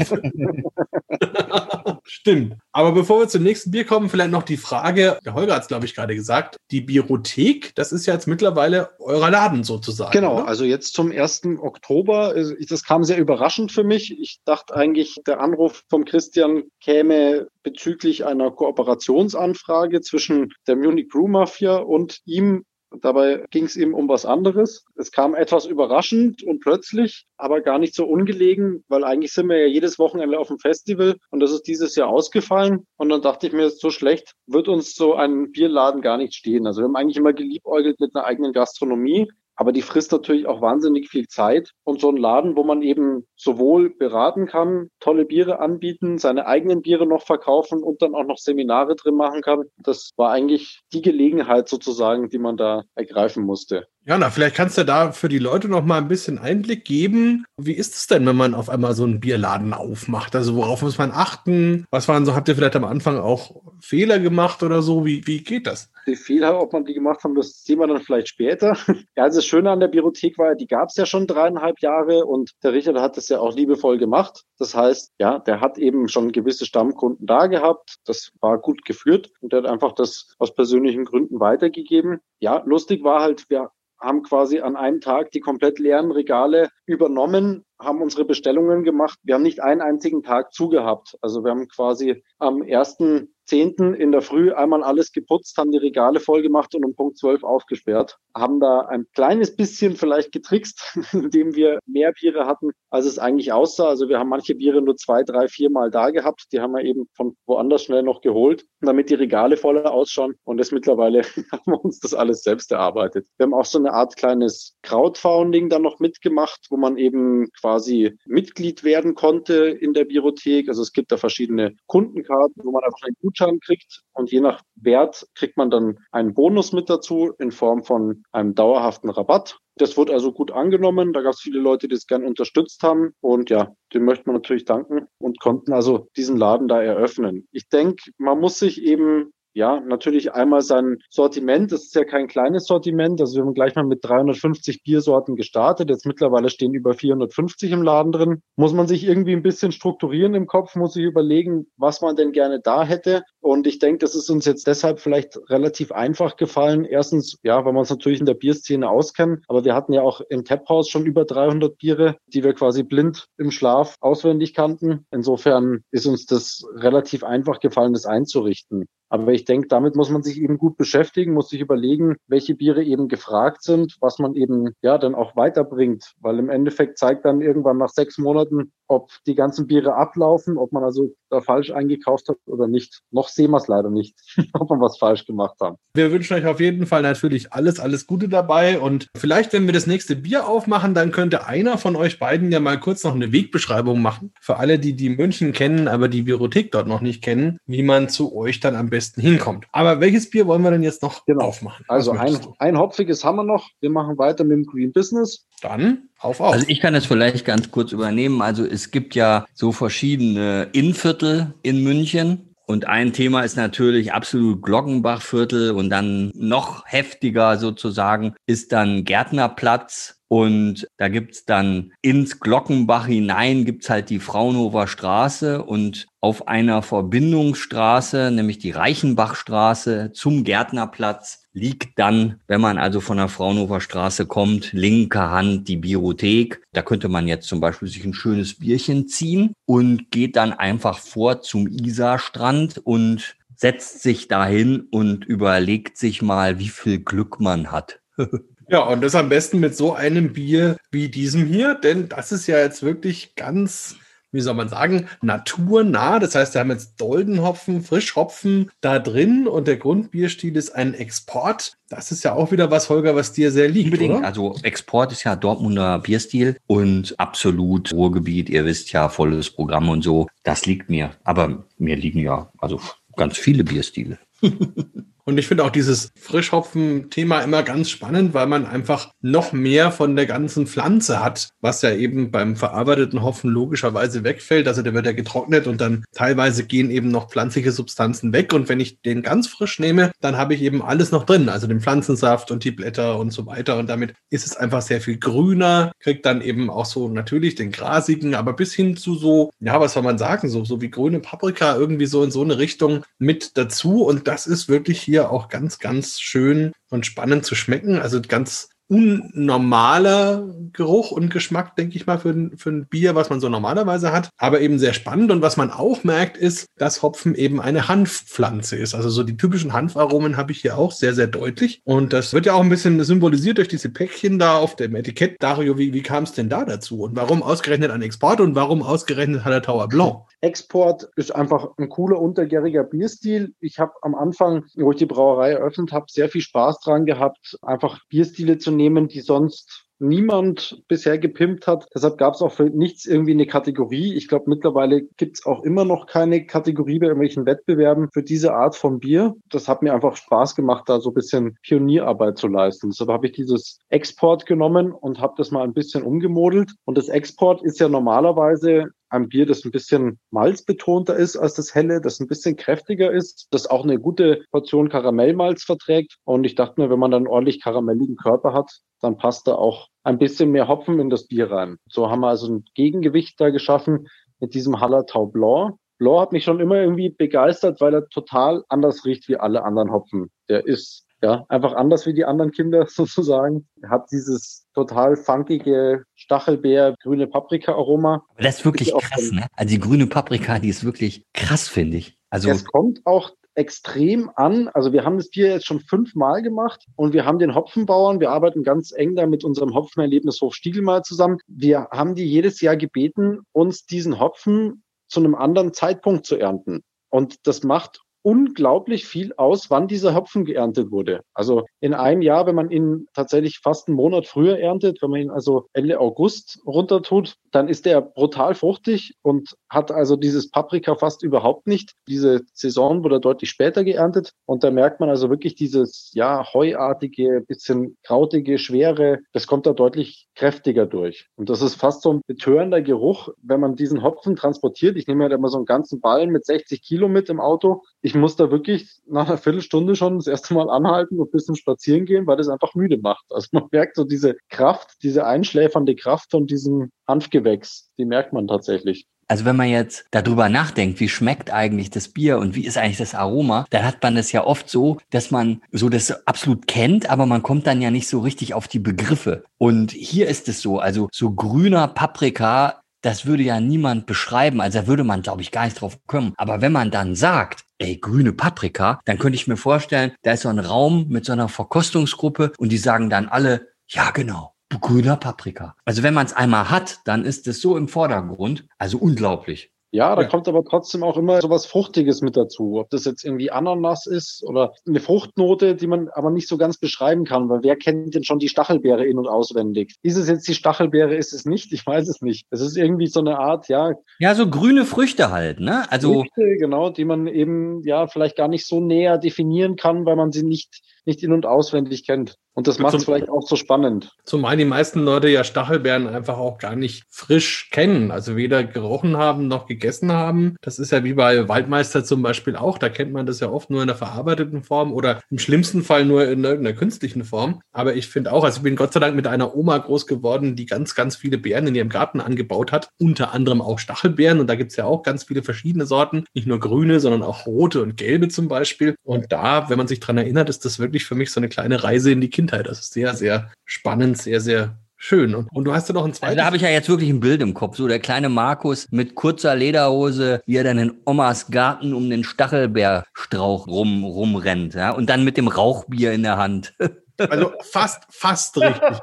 [2.04, 2.54] Stimmt.
[2.72, 5.68] Aber bevor wir zum nächsten Bier kommen, vielleicht noch die Frage, der Holger hat es,
[5.68, 10.12] glaube ich, gerade gesagt, die Biothek, das ist ja jetzt mittlerweile eurer Laden sozusagen.
[10.12, 10.48] Genau, oder?
[10.48, 11.42] also jetzt zum 1.
[11.60, 12.34] Oktober,
[12.68, 14.16] das kam sehr überraschend für mich.
[14.20, 21.26] Ich dachte eigentlich, der Anruf vom Christian käme bezüglich einer Kooperationsanfrage zwischen der Munich Brew
[21.26, 22.64] Mafia und ihm
[23.00, 24.84] Dabei ging es ihm um was anderes.
[24.96, 29.58] Es kam etwas überraschend und plötzlich, aber gar nicht so ungelegen, weil eigentlich sind wir
[29.58, 32.86] ja jedes Wochenende auf dem Festival und das ist dieses Jahr ausgefallen.
[32.96, 36.66] Und dann dachte ich mir, so schlecht wird uns so ein Bierladen gar nicht stehen.
[36.66, 39.30] Also wir haben eigentlich immer geliebäugelt mit einer eigenen Gastronomie.
[39.56, 41.72] Aber die frisst natürlich auch wahnsinnig viel Zeit.
[41.82, 46.82] Und so ein Laden, wo man eben sowohl beraten kann, tolle Biere anbieten, seine eigenen
[46.82, 51.02] Biere noch verkaufen und dann auch noch Seminare drin machen kann, das war eigentlich die
[51.02, 53.88] Gelegenheit sozusagen, die man da ergreifen musste.
[54.08, 57.44] Ja, na, vielleicht kannst du da für die Leute noch mal ein bisschen Einblick geben.
[57.56, 60.36] Wie ist es denn, wenn man auf einmal so einen Bierladen aufmacht?
[60.36, 61.86] Also worauf muss man achten?
[61.90, 65.04] Was waren so, habt ihr vielleicht am Anfang auch Fehler gemacht oder so?
[65.04, 65.90] Wie, wie geht das?
[66.06, 68.76] Die Fehler, ob man die gemacht haben, das sehen wir dann vielleicht später.
[69.16, 72.26] Ja, also das Schöne an der Biothek war, die gab es ja schon dreieinhalb Jahre
[72.26, 74.44] und der Richard hat das ja auch liebevoll gemacht.
[74.58, 77.96] Das heißt, ja, der hat eben schon gewisse Stammkunden da gehabt.
[78.04, 82.20] Das war gut geführt und der hat einfach das aus persönlichen Gründen weitergegeben.
[82.38, 87.64] Ja, lustig war halt, wir haben quasi an einem Tag die komplett leeren Regale übernommen,
[87.78, 89.18] haben unsere Bestellungen gemacht.
[89.22, 91.16] Wir haben nicht einen einzigen Tag zugehabt.
[91.20, 95.78] Also wir haben quasi am ersten zehnten in der Früh einmal alles geputzt, haben die
[95.78, 98.18] Regale voll gemacht und um Punkt 12 aufgesperrt.
[98.34, 103.52] Haben da ein kleines bisschen vielleicht getrickst, indem wir mehr Biere hatten, als es eigentlich
[103.52, 103.88] aussah.
[103.88, 106.46] Also wir haben manche Biere nur zwei, drei, vier Mal da gehabt.
[106.52, 110.34] Die haben wir eben von woanders schnell noch geholt, damit die Regale voller ausschauen.
[110.44, 113.26] Und das mittlerweile haben wir uns das alles selbst erarbeitet.
[113.36, 118.16] Wir haben auch so eine Art kleines Crowdfunding dann noch mitgemacht, wo man eben quasi
[118.26, 120.68] Mitglied werden konnte in der Biothek.
[120.68, 124.62] Also es gibt da verschiedene Kundenkarten, wo man einfach einen Gutschein kriegt und je nach
[124.76, 129.58] Wert kriegt man dann einen Bonus mit dazu in Form von einem dauerhaften Rabatt.
[129.76, 131.12] Das wurde also gut angenommen.
[131.12, 133.12] Da gab es viele Leute, die es gern unterstützt haben.
[133.20, 137.46] Und ja, dem möchte man natürlich danken und konnten also diesen Laden da eröffnen.
[137.52, 141.72] Ich denke, man muss sich eben ja, natürlich einmal sein Sortiment.
[141.72, 143.22] Das ist ja kein kleines Sortiment.
[143.22, 145.88] Also wir haben gleich mal mit 350 Biersorten gestartet.
[145.88, 148.42] Jetzt mittlerweile stehen über 450 im Laden drin.
[148.56, 152.32] Muss man sich irgendwie ein bisschen strukturieren im Kopf, muss sich überlegen, was man denn
[152.32, 153.22] gerne da hätte.
[153.40, 156.84] Und ich denke, das ist uns jetzt deshalb vielleicht relativ einfach gefallen.
[156.84, 159.42] Erstens, ja, weil wir uns natürlich in der Bierszene auskennen.
[159.48, 163.28] Aber wir hatten ja auch im Taphaus schon über 300 Biere, die wir quasi blind
[163.38, 165.06] im Schlaf auswendig kannten.
[165.10, 168.84] Insofern ist uns das relativ einfach gefallen, das einzurichten.
[169.08, 172.82] Aber ich denke, damit muss man sich eben gut beschäftigen, muss sich überlegen, welche Biere
[172.82, 177.40] eben gefragt sind, was man eben ja dann auch weiterbringt, weil im Endeffekt zeigt dann
[177.40, 182.28] irgendwann nach sechs Monaten, ob die ganzen Biere ablaufen, ob man also da falsch eingekauft
[182.28, 183.02] hat oder nicht.
[183.10, 184.14] Noch sehen wir es leider nicht,
[184.52, 185.76] ob wir was falsch gemacht haben.
[185.94, 189.72] Wir wünschen euch auf jeden Fall natürlich alles, alles Gute dabei und vielleicht, wenn wir
[189.72, 193.32] das nächste Bier aufmachen, dann könnte einer von euch beiden ja mal kurz noch eine
[193.32, 197.58] Wegbeschreibung machen für alle, die die München kennen, aber die Biothek dort noch nicht kennen,
[197.66, 199.66] wie man zu euch dann am besten hinkommt.
[199.72, 201.46] Aber welches Bier wollen wir denn jetzt noch genau.
[201.46, 201.84] aufmachen?
[201.88, 203.68] Also ein, ein hopfiges haben wir noch.
[203.80, 205.46] Wir machen weiter mit dem Green Business.
[205.62, 206.52] Dann auf, auf.
[206.52, 208.42] Also ich kann das vielleicht ganz kurz übernehmen.
[208.42, 212.54] Also es gibt ja so verschiedene Innenviertel in München.
[212.66, 220.20] Und ein Thema ist natürlich absolut Glockenbachviertel und dann noch heftiger sozusagen ist dann Gärtnerplatz
[220.28, 226.82] Und da gibt's dann ins Glockenbach hinein gibt's halt die Fraunhofer Straße und auf einer
[226.82, 234.26] Verbindungsstraße, nämlich die Reichenbachstraße zum Gärtnerplatz, liegt dann, wenn man also von der Fraunhofer Straße
[234.26, 236.62] kommt, linker Hand die Biothek.
[236.72, 240.98] Da könnte man jetzt zum Beispiel sich ein schönes Bierchen ziehen und geht dann einfach
[240.98, 247.70] vor zum Isarstrand und setzt sich dahin und überlegt sich mal, wie viel Glück man
[247.70, 248.00] hat.
[248.68, 252.46] Ja, und das am besten mit so einem Bier wie diesem hier, denn das ist
[252.46, 253.96] ja jetzt wirklich ganz,
[254.32, 256.18] wie soll man sagen, naturnah.
[256.18, 261.76] Das heißt, wir haben jetzt Doldenhopfen, Frischhopfen da drin und der Grundbierstil ist ein Export.
[261.88, 263.92] Das ist ja auch wieder was, Holger, was dir sehr liegt.
[263.92, 264.16] Unbedingt.
[264.16, 264.26] Oder?
[264.26, 268.50] Also Export ist ja Dortmunder Bierstil und absolut Ruhrgebiet.
[268.50, 270.26] Ihr wisst ja, volles Programm und so.
[270.42, 271.12] Das liegt mir.
[271.22, 272.80] Aber mir liegen ja also
[273.16, 274.18] ganz viele Bierstile.
[275.28, 280.14] Und ich finde auch dieses Frischhopfen-Thema immer ganz spannend, weil man einfach noch mehr von
[280.14, 284.68] der ganzen Pflanze hat, was ja eben beim verarbeiteten Hopfen logischerweise wegfällt.
[284.68, 288.52] Also der wird ja getrocknet und dann teilweise gehen eben noch pflanzliche Substanzen weg.
[288.52, 291.66] Und wenn ich den ganz frisch nehme, dann habe ich eben alles noch drin, also
[291.66, 293.78] den Pflanzensaft und die Blätter und so weiter.
[293.78, 297.72] Und damit ist es einfach sehr viel grüner, kriegt dann eben auch so natürlich den
[297.72, 301.18] grasigen, aber bis hin zu so, ja, was soll man sagen, so, so wie grüne
[301.18, 304.04] Paprika irgendwie so in so eine Richtung mit dazu.
[304.04, 307.98] Und das ist wirklich hier hier auch ganz, ganz schön und spannend zu schmecken.
[307.98, 313.30] Also ganz unnormaler Geruch und Geschmack, denke ich mal, für ein, für ein Bier, was
[313.30, 315.30] man so normalerweise hat, aber eben sehr spannend.
[315.30, 318.94] Und was man auch merkt, ist, dass Hopfen eben eine Hanfpflanze ist.
[318.94, 321.80] Also so die typischen Hanfaromen habe ich hier auch sehr, sehr deutlich.
[321.84, 325.36] Und das wird ja auch ein bisschen symbolisiert durch diese Päckchen da auf dem Etikett.
[325.40, 327.02] Dario, wie, wie kam es denn da dazu?
[327.02, 330.20] Und warum ausgerechnet ein Export und warum ausgerechnet Hallertauer Blanc?
[330.42, 333.54] Export ist einfach ein cooler untergäriger Bierstil.
[333.60, 337.58] Ich habe am Anfang, wo ich die Brauerei eröffnet habe, sehr viel Spaß dran gehabt,
[337.62, 341.86] einfach Bierstile zu nehmen, die sonst niemand bisher gepimpt hat.
[341.94, 344.14] Deshalb gab es auch für nichts irgendwie eine Kategorie.
[344.14, 348.54] Ich glaube, mittlerweile gibt es auch immer noch keine Kategorie bei irgendwelchen Wettbewerben für diese
[348.54, 349.34] Art von Bier.
[349.48, 352.90] Das hat mir einfach Spaß gemacht, da so ein bisschen Pionierarbeit zu leisten.
[352.90, 356.72] Deshalb habe ich dieses Export genommen und habe das mal ein bisschen umgemodelt.
[356.84, 361.74] Und das Export ist ja normalerweise ein Bier, das ein bisschen malzbetonter ist als das
[361.74, 366.16] helle, das ein bisschen kräftiger ist, das auch eine gute Portion Karamellmalz verträgt.
[366.24, 369.88] Und ich dachte mir, wenn man dann ordentlich karamelligen Körper hat, dann passt da auch
[370.02, 371.78] ein bisschen mehr Hopfen in das Bier rein.
[371.88, 374.08] So haben wir also ein Gegengewicht da geschaffen
[374.40, 375.76] mit diesem Hallertau Blanc.
[375.98, 379.92] Blanc hat mich schon immer irgendwie begeistert, weil er total anders riecht wie alle anderen
[379.92, 380.30] Hopfen.
[380.48, 383.66] Der ist ja, einfach anders wie die anderen Kinder sozusagen.
[383.88, 388.22] Hat dieses total funkige Stachelbeer, grüne Paprika-Aroma.
[388.38, 389.46] Das ist wirklich ist krass, ne?
[389.56, 392.16] Also die grüne Paprika, die ist wirklich krass, finde ich.
[392.30, 394.68] Also es kommt auch extrem an.
[394.68, 398.30] Also wir haben das Bier jetzt schon fünfmal gemacht und wir haben den Hopfenbauern, wir
[398.30, 401.38] arbeiten ganz eng da mit unserem Hopfenerlebnishof Stiegelmal zusammen.
[401.48, 406.82] Wir haben die jedes Jahr gebeten, uns diesen Hopfen zu einem anderen Zeitpunkt zu ernten.
[407.08, 411.20] Und das macht unglaublich viel aus, wann dieser Hopfen geerntet wurde.
[411.32, 415.20] Also in einem Jahr, wenn man ihn tatsächlich fast einen Monat früher erntet, wenn man
[415.20, 420.50] ihn also Ende August runter tut, dann ist der brutal fruchtig und hat also dieses
[420.50, 421.92] Paprika fast überhaupt nicht.
[422.08, 427.44] Diese Saison wurde deutlich später geerntet und da merkt man also wirklich dieses, ja, heuartige,
[427.46, 431.28] bisschen krautige, schwere, das kommt da deutlich kräftiger durch.
[431.36, 434.96] Und das ist fast so ein betörender Geruch, wenn man diesen Hopfen transportiert.
[434.96, 437.84] Ich nehme halt immer so einen ganzen Ballen mit 60 Kilo mit im Auto.
[438.02, 441.56] Ich muss da wirklich nach einer Viertelstunde schon das erste Mal anhalten und ein bisschen
[441.56, 443.24] spazieren gehen, weil das einfach müde macht.
[443.30, 448.46] Also man merkt so diese Kraft, diese einschläfernde Kraft von diesem Hanfgewächs, die merkt man
[448.46, 449.06] tatsächlich.
[449.28, 452.98] Also wenn man jetzt darüber nachdenkt, wie schmeckt eigentlich das Bier und wie ist eigentlich
[452.98, 457.10] das Aroma, dann hat man es ja oft so, dass man so das absolut kennt,
[457.10, 459.42] aber man kommt dann ja nicht so richtig auf die Begriffe.
[459.58, 464.60] Und hier ist es so, also so grüner Paprika das würde ja niemand beschreiben.
[464.60, 466.32] Also da würde man, glaube ich, gar nicht drauf kommen.
[466.36, 470.42] Aber wenn man dann sagt, ey, grüne Paprika, dann könnte ich mir vorstellen, da ist
[470.42, 475.16] so ein Raum mit so einer Verkostungsgruppe und die sagen dann alle, ja, genau, grüner
[475.16, 475.76] Paprika.
[475.84, 478.66] Also wenn man es einmal hat, dann ist es so im Vordergrund.
[478.78, 479.72] Also unglaublich.
[479.92, 480.28] Ja, da ja.
[480.28, 482.78] kommt aber trotzdem auch immer so was Fruchtiges mit dazu.
[482.78, 486.78] Ob das jetzt irgendwie Ananas ist oder eine Fruchtnote, die man aber nicht so ganz
[486.78, 489.94] beschreiben kann, weil wer kennt denn schon die Stachelbeere in- und auswendig?
[490.02, 491.72] Ist es jetzt die Stachelbeere, ist es nicht?
[491.72, 492.46] Ich weiß es nicht.
[492.50, 493.92] Es ist irgendwie so eine Art, ja.
[494.18, 495.90] Ja, so grüne Früchte halt, ne?
[495.90, 496.14] Also.
[496.14, 500.32] Früchte, genau, die man eben, ja, vielleicht gar nicht so näher definieren kann, weil man
[500.32, 502.36] sie nicht nicht in- und auswendig kennt.
[502.56, 504.16] Und das macht es vielleicht auch so spannend.
[504.24, 508.10] Zumal die meisten Leute ja Stachelbeeren einfach auch gar nicht frisch kennen.
[508.10, 510.56] Also weder gerochen haben noch gegessen haben.
[510.62, 512.78] Das ist ja wie bei Waldmeister zum Beispiel auch.
[512.78, 516.06] Da kennt man das ja oft nur in der verarbeiteten Form oder im schlimmsten Fall
[516.06, 517.60] nur in irgendeiner künstlichen Form.
[517.72, 520.56] Aber ich finde auch, also ich bin Gott sei Dank mit einer Oma groß geworden,
[520.56, 522.88] die ganz, ganz viele Beeren in ihrem Garten angebaut hat.
[522.98, 524.40] Unter anderem auch Stachelbeeren.
[524.40, 526.24] Und da gibt's ja auch ganz viele verschiedene Sorten.
[526.32, 528.94] Nicht nur grüne, sondern auch rote und gelbe zum Beispiel.
[529.04, 531.82] Und da, wenn man sich dran erinnert, ist das wirklich für mich so eine kleine
[531.82, 532.66] Reise in die Kindheit.
[532.66, 535.34] Das ist sehr, sehr spannend, sehr, sehr schön.
[535.34, 536.30] Und, und du hast ja noch ein zweites.
[536.30, 537.76] Also da habe ich ja jetzt wirklich ein Bild im Kopf.
[537.76, 542.24] So der kleine Markus mit kurzer Lederhose, wie er dann in Omas Garten um den
[542.24, 544.74] Stachelbeerstrauch rum, rumrennt.
[544.74, 544.90] Ja?
[544.90, 546.74] Und dann mit dem Rauchbier in der Hand.
[547.18, 548.98] Also fast, fast richtig.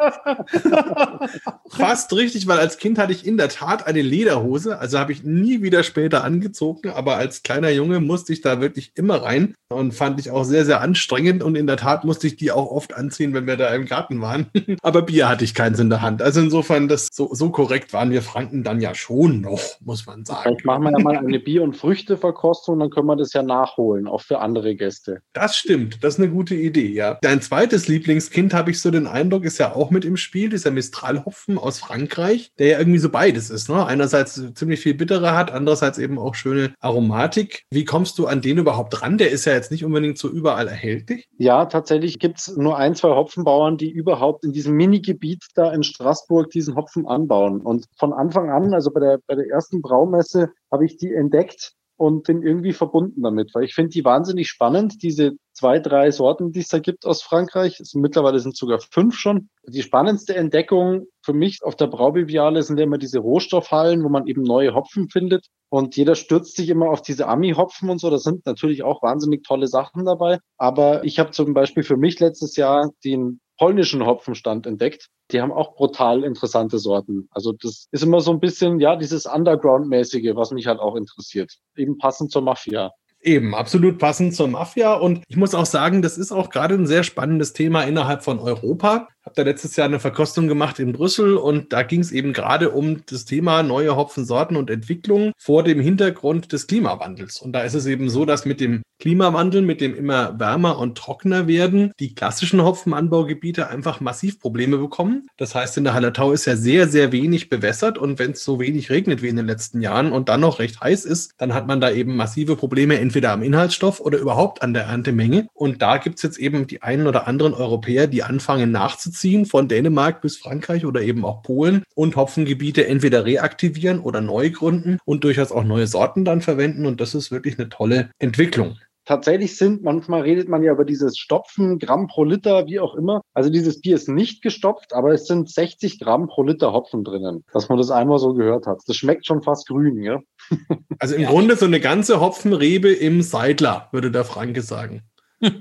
[1.69, 4.79] fast richtig, weil als Kind hatte ich in der Tat eine Lederhose.
[4.79, 8.91] Also habe ich nie wieder später angezogen, aber als kleiner Junge musste ich da wirklich
[8.95, 11.43] immer rein und fand ich auch sehr, sehr anstrengend.
[11.43, 14.21] Und in der Tat musste ich die auch oft anziehen, wenn wir da im Garten
[14.21, 14.47] waren.
[14.81, 16.21] aber Bier hatte ich keins in der Hand.
[16.21, 20.25] Also insofern, das so, so korrekt waren wir Franken dann ja schon noch, muss man
[20.25, 20.41] sagen.
[20.43, 24.07] Vielleicht machen wir ja mal eine Bier- und Früchteverkostung, dann können wir das ja nachholen,
[24.07, 25.21] auch für andere Gäste.
[25.33, 27.17] Das stimmt, das ist eine gute Idee, ja.
[27.21, 30.71] Dein zweites Lieblingskind, habe ich so den Eindruck, ist ja auch mit im Spiel, dieser
[30.71, 33.69] Mistral-Hopfen aus Frankreich, der ja irgendwie so beides ist.
[33.69, 33.85] Ne?
[33.85, 37.63] Einerseits ziemlich viel bittere hat, andererseits eben auch schöne Aromatik.
[37.71, 39.17] Wie kommst du an den überhaupt ran?
[39.17, 41.29] Der ist ja jetzt nicht unbedingt so überall erhältlich.
[41.37, 46.49] Ja, tatsächlich gibt's nur ein, zwei Hopfenbauern, die überhaupt in diesem Minigebiet da in Straßburg
[46.49, 47.61] diesen Hopfen anbauen.
[47.61, 51.73] Und von Anfang an, also bei der, bei der ersten Braumesse, habe ich die entdeckt
[51.95, 56.51] und bin irgendwie verbunden damit, weil ich finde die wahnsinnig spannend, diese zwei, drei Sorten,
[56.51, 57.79] die es da gibt aus Frankreich.
[57.79, 59.49] Es, mittlerweile sind sogar fünf schon.
[59.65, 64.27] Die spannendste Entdeckung für mich auf der Braubiviale sind ja immer diese Rohstoffhallen, wo man
[64.27, 65.47] eben neue Hopfen findet.
[65.69, 68.09] Und jeder stürzt sich immer auf diese Ami-Hopfen und so.
[68.09, 70.39] Da sind natürlich auch wahnsinnig tolle Sachen dabei.
[70.57, 75.07] Aber ich habe zum Beispiel für mich letztes Jahr den polnischen Hopfenstand entdeckt.
[75.31, 77.27] Die haben auch brutal interessante Sorten.
[77.31, 81.53] Also das ist immer so ein bisschen, ja, dieses Underground-mäßige, was mich halt auch interessiert.
[81.75, 82.91] Eben passend zur Mafia.
[83.25, 84.93] Eben, absolut passend zur Mafia.
[84.93, 88.37] Und ich muss auch sagen, das ist auch gerade ein sehr spannendes Thema innerhalb von
[88.37, 89.07] Europa.
[89.21, 92.33] Ich habe da letztes Jahr eine Verkostung gemacht in Brüssel und da ging es eben
[92.33, 97.41] gerade um das Thema neue Hopfensorten und Entwicklung vor dem Hintergrund des Klimawandels.
[97.41, 100.97] Und da ist es eben so, dass mit dem Klimawandel, mit dem immer wärmer und
[100.97, 105.27] trockener werden, die klassischen Hopfenanbaugebiete einfach massiv Probleme bekommen.
[105.35, 108.61] Das heißt, in der Hallertau ist ja sehr, sehr wenig bewässert und wenn es so
[108.61, 111.67] wenig regnet wie in den letzten Jahren und dann noch recht heiß ist, dann hat
[111.67, 115.49] man da eben massive Probleme entweder am Inhaltsstoff oder überhaupt an der Erntemenge.
[115.53, 119.67] Und da gibt es jetzt eben die einen oder anderen Europäer, die anfangen nachzuziehen von
[119.67, 125.25] Dänemark bis Frankreich oder eben auch Polen und Hopfengebiete entweder reaktivieren oder neu gründen und
[125.25, 126.85] durchaus auch neue Sorten dann verwenden.
[126.85, 131.17] Und das ist wirklich eine tolle Entwicklung tatsächlich sind, manchmal redet man ja über dieses
[131.17, 133.21] Stopfen, Gramm pro Liter, wie auch immer.
[133.33, 137.43] Also dieses Bier ist nicht gestopft, aber es sind 60 Gramm pro Liter Hopfen drinnen,
[137.53, 138.81] dass man das einmal so gehört hat.
[138.87, 140.19] Das schmeckt schon fast grün, ja.
[140.99, 141.29] Also im ja.
[141.29, 145.01] Grunde so eine ganze Hopfenrebe im Seidler, würde der Franke sagen.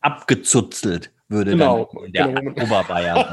[0.00, 2.62] Abgezuzelt würde genau, dann der genau.
[2.62, 3.24] Oberbayern.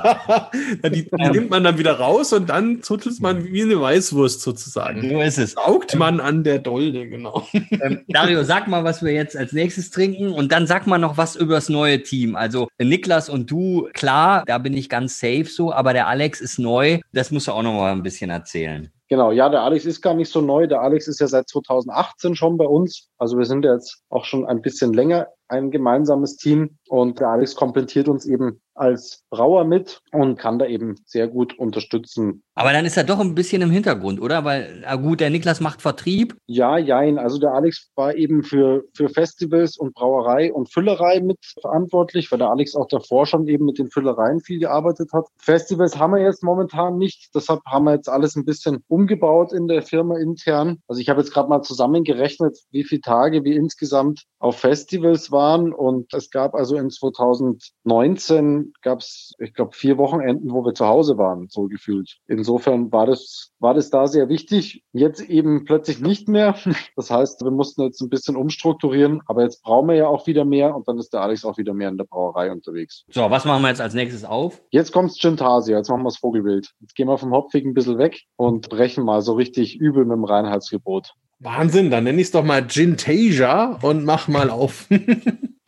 [0.85, 4.41] die, die ähm, nimmt man dann wieder raus und dann zuttelt man wie eine Weißwurst
[4.41, 5.07] sozusagen.
[5.09, 5.51] So ist es.
[5.51, 7.47] Saugt man an der Dolde, genau.
[7.53, 11.17] Ähm, Dario, sag mal, was wir jetzt als nächstes trinken und dann sag mal noch
[11.17, 12.35] was über das neue Team.
[12.35, 16.59] Also Niklas und du, klar, da bin ich ganz safe so, aber der Alex ist
[16.59, 16.99] neu.
[17.13, 18.89] Das musst du auch noch mal ein bisschen erzählen.
[19.09, 20.67] Genau, ja, der Alex ist gar nicht so neu.
[20.67, 23.09] Der Alex ist ja seit 2018 schon bei uns.
[23.17, 27.55] Also wir sind jetzt auch schon ein bisschen länger ein gemeinsames Team und der Alex
[27.55, 32.43] komplettiert uns eben als Brauer mit und kann da eben sehr gut unterstützen.
[32.55, 34.43] Aber dann ist er doch ein bisschen im Hintergrund, oder?
[34.43, 36.35] Weil, na gut, der Niklas macht Vertrieb.
[36.45, 37.17] Ja, jein.
[37.17, 42.39] Also der Alex war eben für, für Festivals und Brauerei und Füllerei mit verantwortlich, weil
[42.39, 45.27] der Alex auch davor schon eben mit den Füllereien viel gearbeitet hat.
[45.37, 47.29] Festivals haben wir jetzt momentan nicht.
[47.33, 50.79] Deshalb haben wir jetzt alles ein bisschen umgebaut in der Firma intern.
[50.87, 55.73] Also ich habe jetzt gerade mal zusammengerechnet, wie viele Tage wir insgesamt auf Festivals waren.
[55.73, 60.85] Und es gab also in 2019 gab es, ich glaube, vier Wochenenden, wo wir zu
[60.85, 62.17] Hause waren, so gefühlt.
[62.27, 64.83] Insofern war das, war das da sehr wichtig.
[64.91, 66.55] Jetzt eben plötzlich nicht mehr.
[66.95, 70.43] Das heißt, wir mussten jetzt ein bisschen umstrukturieren, aber jetzt brauchen wir ja auch wieder
[70.43, 73.05] mehr und dann ist der Alex auch wieder mehr in der Brauerei unterwegs.
[73.09, 74.61] So, was machen wir jetzt als nächstes auf?
[74.71, 76.73] Jetzt kommt's Gentasia, jetzt machen wir das Vogelwild.
[76.81, 80.15] Jetzt gehen wir vom Hopfig ein bisschen weg und brechen mal so richtig übel mit
[80.15, 81.13] dem Reinheitsgebot.
[81.39, 84.87] Wahnsinn, dann nenne ich es doch mal Gintasia und mach mal auf.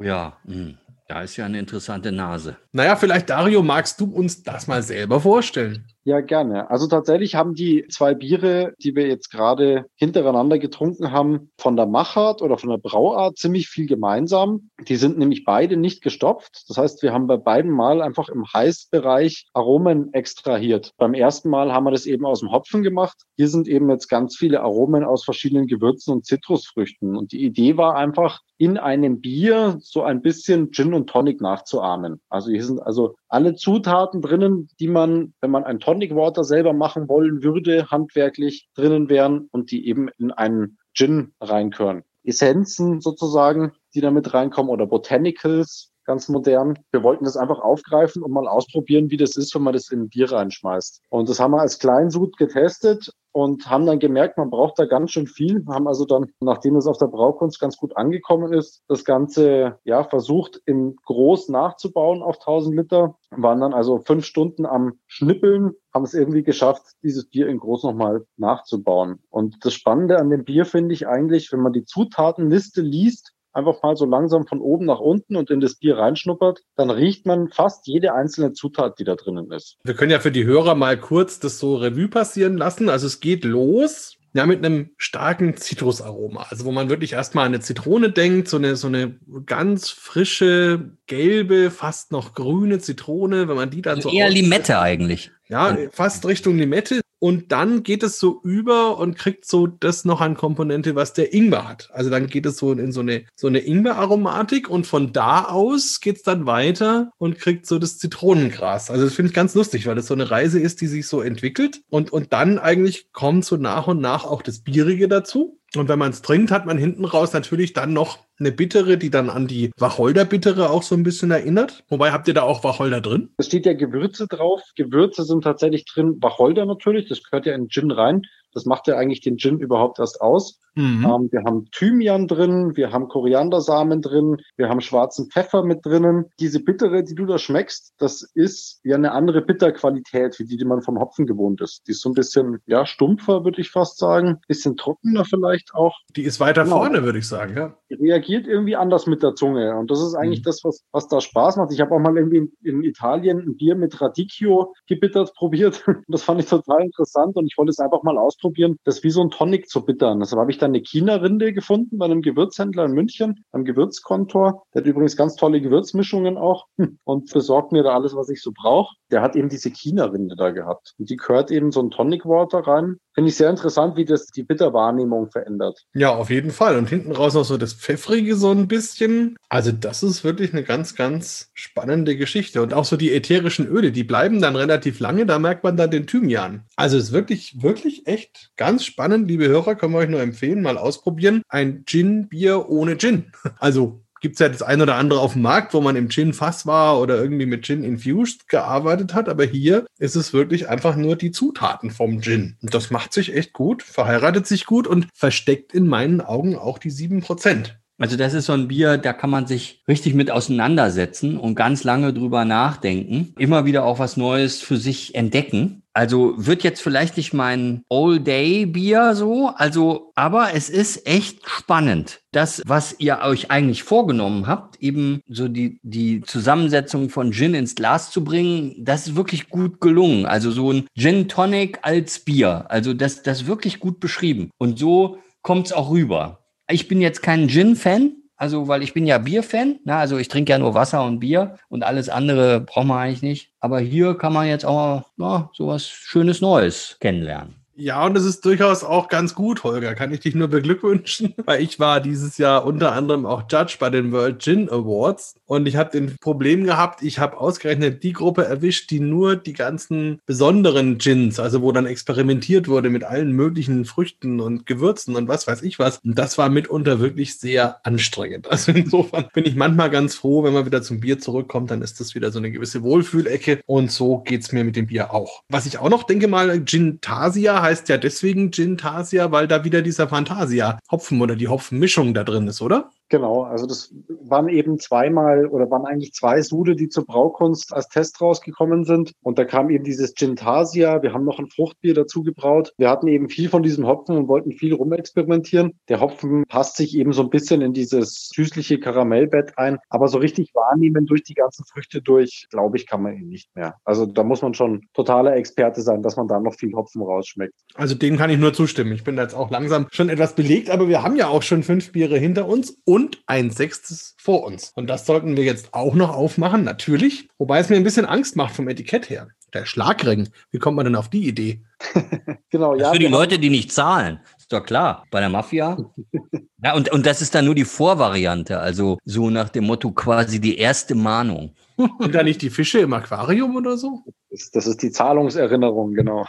[0.01, 0.75] oh ja, mh.
[1.09, 2.57] da ist ja eine interessante Nase.
[2.73, 5.87] Naja, vielleicht Dario, magst du uns das mal selber vorstellen?
[6.03, 6.71] Ja, gerne.
[6.71, 11.85] Also tatsächlich haben die zwei Biere, die wir jetzt gerade hintereinander getrunken haben, von der
[11.85, 14.71] Machart oder von der Brauart ziemlich viel gemeinsam.
[14.89, 16.65] Die sind nämlich beide nicht gestopft.
[16.69, 20.93] Das heißt, wir haben bei beiden Mal einfach im Heißbereich Aromen extrahiert.
[20.97, 23.19] Beim ersten Mal haben wir das eben aus dem Hopfen gemacht.
[23.37, 27.15] Hier sind eben jetzt ganz viele Aromen aus verschiedenen Gewürzen und Zitrusfrüchten.
[27.15, 32.21] Und die Idee war einfach, in einem Bier so ein bisschen Gin und Tonic nachzuahmen.
[32.29, 36.73] Also hier sind also alle Zutaten drinnen, die man, wenn man ein Tonic Water selber
[36.73, 42.03] machen wollen würde, handwerklich drinnen wären und die eben in einen Gin reinkören.
[42.25, 46.79] Essenzen sozusagen, die damit reinkommen oder Botanicals, ganz modern.
[46.91, 50.09] Wir wollten das einfach aufgreifen und mal ausprobieren, wie das ist, wenn man das in
[50.09, 51.03] Bier reinschmeißt.
[51.09, 55.13] Und das haben wir als Kleinsud getestet und haben dann gemerkt, man braucht da ganz
[55.13, 55.65] schön viel.
[55.69, 60.05] Haben also dann, nachdem es auf der Braukunst ganz gut angekommen ist, das Ganze ja
[60.05, 63.17] versucht in groß nachzubauen auf 1000 Liter.
[63.31, 67.85] Waren dann also fünf Stunden am Schnippeln, haben es irgendwie geschafft, dieses Bier in groß
[67.85, 69.21] nochmal nachzubauen.
[69.31, 73.83] Und das Spannende an dem Bier finde ich eigentlich, wenn man die Zutatenliste liest, einfach
[73.83, 77.49] mal so langsam von oben nach unten und in das Bier reinschnuppert, dann riecht man
[77.49, 79.79] fast jede einzelne Zutat, die da drinnen ist.
[79.85, 82.89] Wir können ja für die Hörer mal kurz das so Revue passieren lassen.
[82.89, 86.47] Also es geht los ja, mit einem starken Zitrusaroma.
[86.51, 90.93] Also wo man wirklich erstmal an eine Zitrone denkt, so eine, so eine ganz frische,
[91.07, 94.15] gelbe, fast noch grüne Zitrone, wenn man die dann also so.
[94.15, 95.33] Eher Limette eigentlich.
[95.49, 97.01] Ja, fast Richtung Limette.
[97.21, 101.35] Und dann geht es so über und kriegt so das noch an Komponente, was der
[101.35, 101.91] Ingwer hat.
[101.93, 106.01] Also dann geht es so in so eine, so eine Ingwer-Aromatik und von da aus
[106.01, 108.91] geht's dann weiter und kriegt so das Zitronengras.
[108.91, 111.21] Also das finde ich ganz lustig, weil das so eine Reise ist, die sich so
[111.21, 111.83] entwickelt.
[111.91, 115.61] Und, und dann eigentlich kommt so nach und nach auch das Bierige dazu.
[115.77, 119.11] Und wenn man es trinkt, hat man hinten raus natürlich dann noch eine Bittere, die
[119.11, 121.85] dann an die Wacholder-Bittere auch so ein bisschen erinnert.
[121.89, 123.31] Wobei habt ihr da auch Wacholder drin?
[123.37, 124.63] Es steht ja Gewürze drauf.
[124.75, 126.17] Gewürze sind tatsächlich drin.
[126.21, 128.23] Wacholder natürlich, das gehört ja in Gin rein.
[128.53, 130.61] Das macht ja eigentlich den Gin überhaupt erst aus.
[130.75, 131.05] Mhm.
[131.05, 136.27] Ähm, wir haben Thymian drin, wir haben Koriandersamen drin, wir haben schwarzen Pfeffer mit drinnen.
[136.39, 140.65] Diese Bittere, die du da schmeckst, das ist ja eine andere Bitterqualität, wie die, die
[140.65, 141.87] man vom Hopfen gewohnt ist.
[141.87, 144.39] Die ist so ein bisschen, ja, stumpfer, würde ich fast sagen.
[144.47, 145.97] Bisschen trockener vielleicht auch.
[146.17, 146.79] Die ist weiter genau.
[146.79, 147.75] vorne, würde ich sagen, ja.
[147.91, 149.77] Die reagiert irgendwie anders mit der Zunge.
[149.77, 150.45] Und das ist eigentlich mhm.
[150.45, 151.73] das, was, was da Spaß macht.
[151.73, 155.85] Ich habe auch mal irgendwie in, in, Italien ein Bier mit Radicchio gebittert probiert.
[156.09, 159.11] das fand ich total interessant und ich wollte es einfach mal ausprobieren ausprobieren, das wie
[159.11, 160.21] so ein Tonic zu bittern.
[160.21, 164.63] Deshalb habe ich dann eine China-Rinde gefunden bei einem Gewürzhändler in München, am Gewürzkontor.
[164.75, 166.67] Der hat übrigens ganz tolle Gewürzmischungen auch
[167.05, 168.95] und besorgt mir da alles, was ich so brauche.
[169.11, 170.95] Der hat eben diese China-Rinde da gehabt.
[170.99, 172.97] Und die gehört eben so ein Tonic Water rein.
[173.13, 175.85] Finde ich sehr interessant, wie das die Bitterwahrnehmung verändert.
[175.95, 176.79] Ja, auf jeden Fall.
[176.79, 179.37] Und hinten raus noch so das Pfeffrige so ein bisschen.
[179.49, 182.63] Also das ist wirklich eine ganz, ganz spannende Geschichte.
[182.63, 185.27] Und auch so die ätherischen Öle, die bleiben dann relativ lange.
[185.27, 186.65] Da merkt man dann den Thymian.
[186.77, 190.63] Also es ist wirklich, wirklich echt ganz spannend, liebe Hörer, können wir euch nur empfehlen,
[190.63, 191.43] mal ausprobieren.
[191.49, 193.33] Ein Gin-Bier ohne Gin.
[193.59, 196.67] Also gibt es ja das ein oder andere auf dem Markt, wo man im Gin-Fass
[196.67, 199.29] war oder irgendwie mit Gin Infused gearbeitet hat.
[199.29, 202.57] Aber hier ist es wirklich einfach nur die Zutaten vom Gin.
[202.63, 206.79] Und das macht sich echt gut, verheiratet sich gut und versteckt in meinen Augen auch
[206.79, 207.81] die sieben Prozent.
[208.01, 211.85] Also das ist so ein Bier, da kann man sich richtig mit auseinandersetzen und ganz
[211.85, 213.35] lange drüber nachdenken.
[213.39, 215.83] Immer wieder auch was Neues für sich entdecken.
[215.93, 222.21] Also wird jetzt vielleicht nicht mein All-Day-Bier so, also, aber es ist echt spannend.
[222.33, 227.75] Das, was ihr euch eigentlich vorgenommen habt, eben so die, die Zusammensetzung von Gin ins
[227.75, 230.25] Glas zu bringen, das ist wirklich gut gelungen.
[230.25, 232.65] Also so ein Gin Tonic als Bier.
[232.69, 234.51] Also das, das wirklich gut beschrieben.
[234.57, 236.40] Und so kommt es auch rüber.
[236.71, 239.81] Ich bin jetzt kein Gin-Fan, also weil ich bin ja Bier-Fan.
[239.85, 239.95] Ne?
[239.97, 243.53] Also ich trinke ja nur Wasser und Bier und alles andere braucht man eigentlich nicht.
[243.61, 247.60] Aber hier kann man jetzt auch ja, sowas Schönes Neues kennenlernen.
[247.81, 249.95] Ja, und es ist durchaus auch ganz gut, Holger.
[249.95, 253.89] Kann ich dich nur beglückwünschen, weil ich war dieses Jahr unter anderem auch Judge bei
[253.89, 258.45] den World Gin Awards und ich habe den Problem gehabt, ich habe ausgerechnet die Gruppe
[258.45, 263.87] erwischt, die nur die ganzen besonderen Gins, also wo dann experimentiert wurde mit allen möglichen
[263.87, 266.01] Früchten und Gewürzen und was weiß ich was.
[266.05, 268.47] Und das war mitunter wirklich sehr anstrengend.
[268.61, 271.99] Also insofern bin ich manchmal ganz froh, wenn man wieder zum Bier zurückkommt, dann ist
[271.99, 275.45] das wieder so eine gewisse Wohlfühlecke und so geht's mir mit dem Bier auch.
[275.49, 279.47] Was ich auch noch denke mal, Gin Tasia heißt heißt ja deswegen Gin Tasia, weil
[279.47, 282.91] da wieder dieser Fantasia Hopfen oder die Hopfenmischung da drin ist, oder?
[283.11, 283.93] Genau, also das
[284.23, 289.13] waren eben zweimal oder waren eigentlich zwei Sude, die zur Braukunst als Test rausgekommen sind.
[289.21, 291.03] Und da kam eben dieses Gintasia.
[291.03, 292.73] Wir haben noch ein Fruchtbier dazu gebraut.
[292.79, 295.73] Wir hatten eben viel von diesem Hopfen und wollten viel rumexperimentieren.
[295.89, 299.79] Der Hopfen passt sich eben so ein bisschen in dieses süßliche Karamellbett ein.
[299.89, 303.55] Aber so richtig wahrnehmen durch die ganzen Früchte durch, glaube ich, kann man ihn nicht
[303.57, 303.75] mehr.
[303.85, 307.55] Also da muss man schon totaler Experte sein, dass man da noch viel Hopfen rausschmeckt.
[307.75, 308.93] Also dem kann ich nur zustimmen.
[308.93, 311.65] Ich bin da jetzt auch langsam schon etwas belegt, aber wir haben ja auch schon
[311.65, 314.73] fünf Biere hinter uns und ein sechstes vor uns.
[314.75, 317.29] Und das sollten wir jetzt auch noch aufmachen, natürlich.
[317.39, 319.29] Wobei es mir ein bisschen Angst macht vom Etikett her.
[319.53, 320.29] Der Schlagring.
[320.51, 321.63] Wie kommt man denn auf die Idee?
[322.51, 322.93] genau, ja.
[322.93, 324.21] Für die Leute, die nicht zahlen.
[324.39, 325.07] Ist doch klar.
[325.11, 325.77] Bei der Mafia.
[326.63, 328.61] ja, und, und das ist dann nur die Vorvariante.
[328.61, 331.55] Also so nach dem Motto quasi die erste Mahnung.
[332.01, 334.05] Sind da nicht die Fische im Aquarium oder so?
[334.31, 336.27] Das, das ist die Zahlungserinnerung, genau.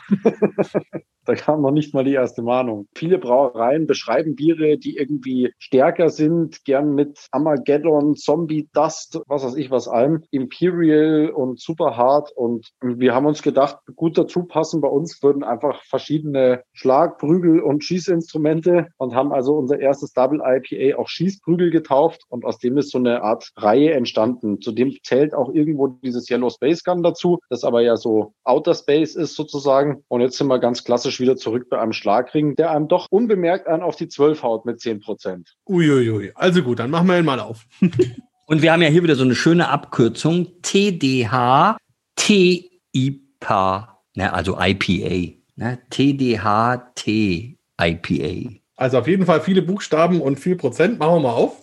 [1.32, 2.90] Da kam noch nicht mal die erste Mahnung.
[2.94, 9.56] Viele Brauereien beschreiben Biere, die irgendwie stärker sind, gern mit Armageddon, Zombie Dust, was weiß
[9.56, 12.34] ich was allem, Imperial und super hart.
[12.36, 17.86] Und wir haben uns gedacht, gut dazu passen bei uns würden einfach verschiedene Schlagprügel und
[17.86, 22.92] Schießinstrumente und haben also unser erstes Double IPA auch Schießprügel getauft und aus dem ist
[22.92, 24.60] so eine Art Reihe entstanden.
[24.60, 29.16] Zudem zählt auch irgendwo dieses Yellow Space Gun dazu, das aber ja so Outer Space
[29.16, 30.04] ist sozusagen.
[30.10, 33.68] Und jetzt sind wir ganz klassisch wieder zurück bei einem Schlagring, der einem doch unbemerkt
[33.68, 35.56] einen auf die 12 haut mit 10 Prozent.
[35.68, 36.32] Uiuiui.
[36.36, 37.66] Also gut, dann machen wir ihn mal auf.
[38.48, 40.62] Und wir haben ja hier wieder so eine schöne Abkürzung.
[40.62, 41.78] TDH
[42.18, 45.38] TIPA, ne, also IPA.
[45.56, 45.80] Ne?
[45.90, 48.60] TDH T IPA.
[48.76, 51.00] Also auf jeden Fall viele Buchstaben und viel Prozent.
[51.00, 51.60] Machen wir mal auf.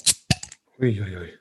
[0.81, 1.35] Uiuiui.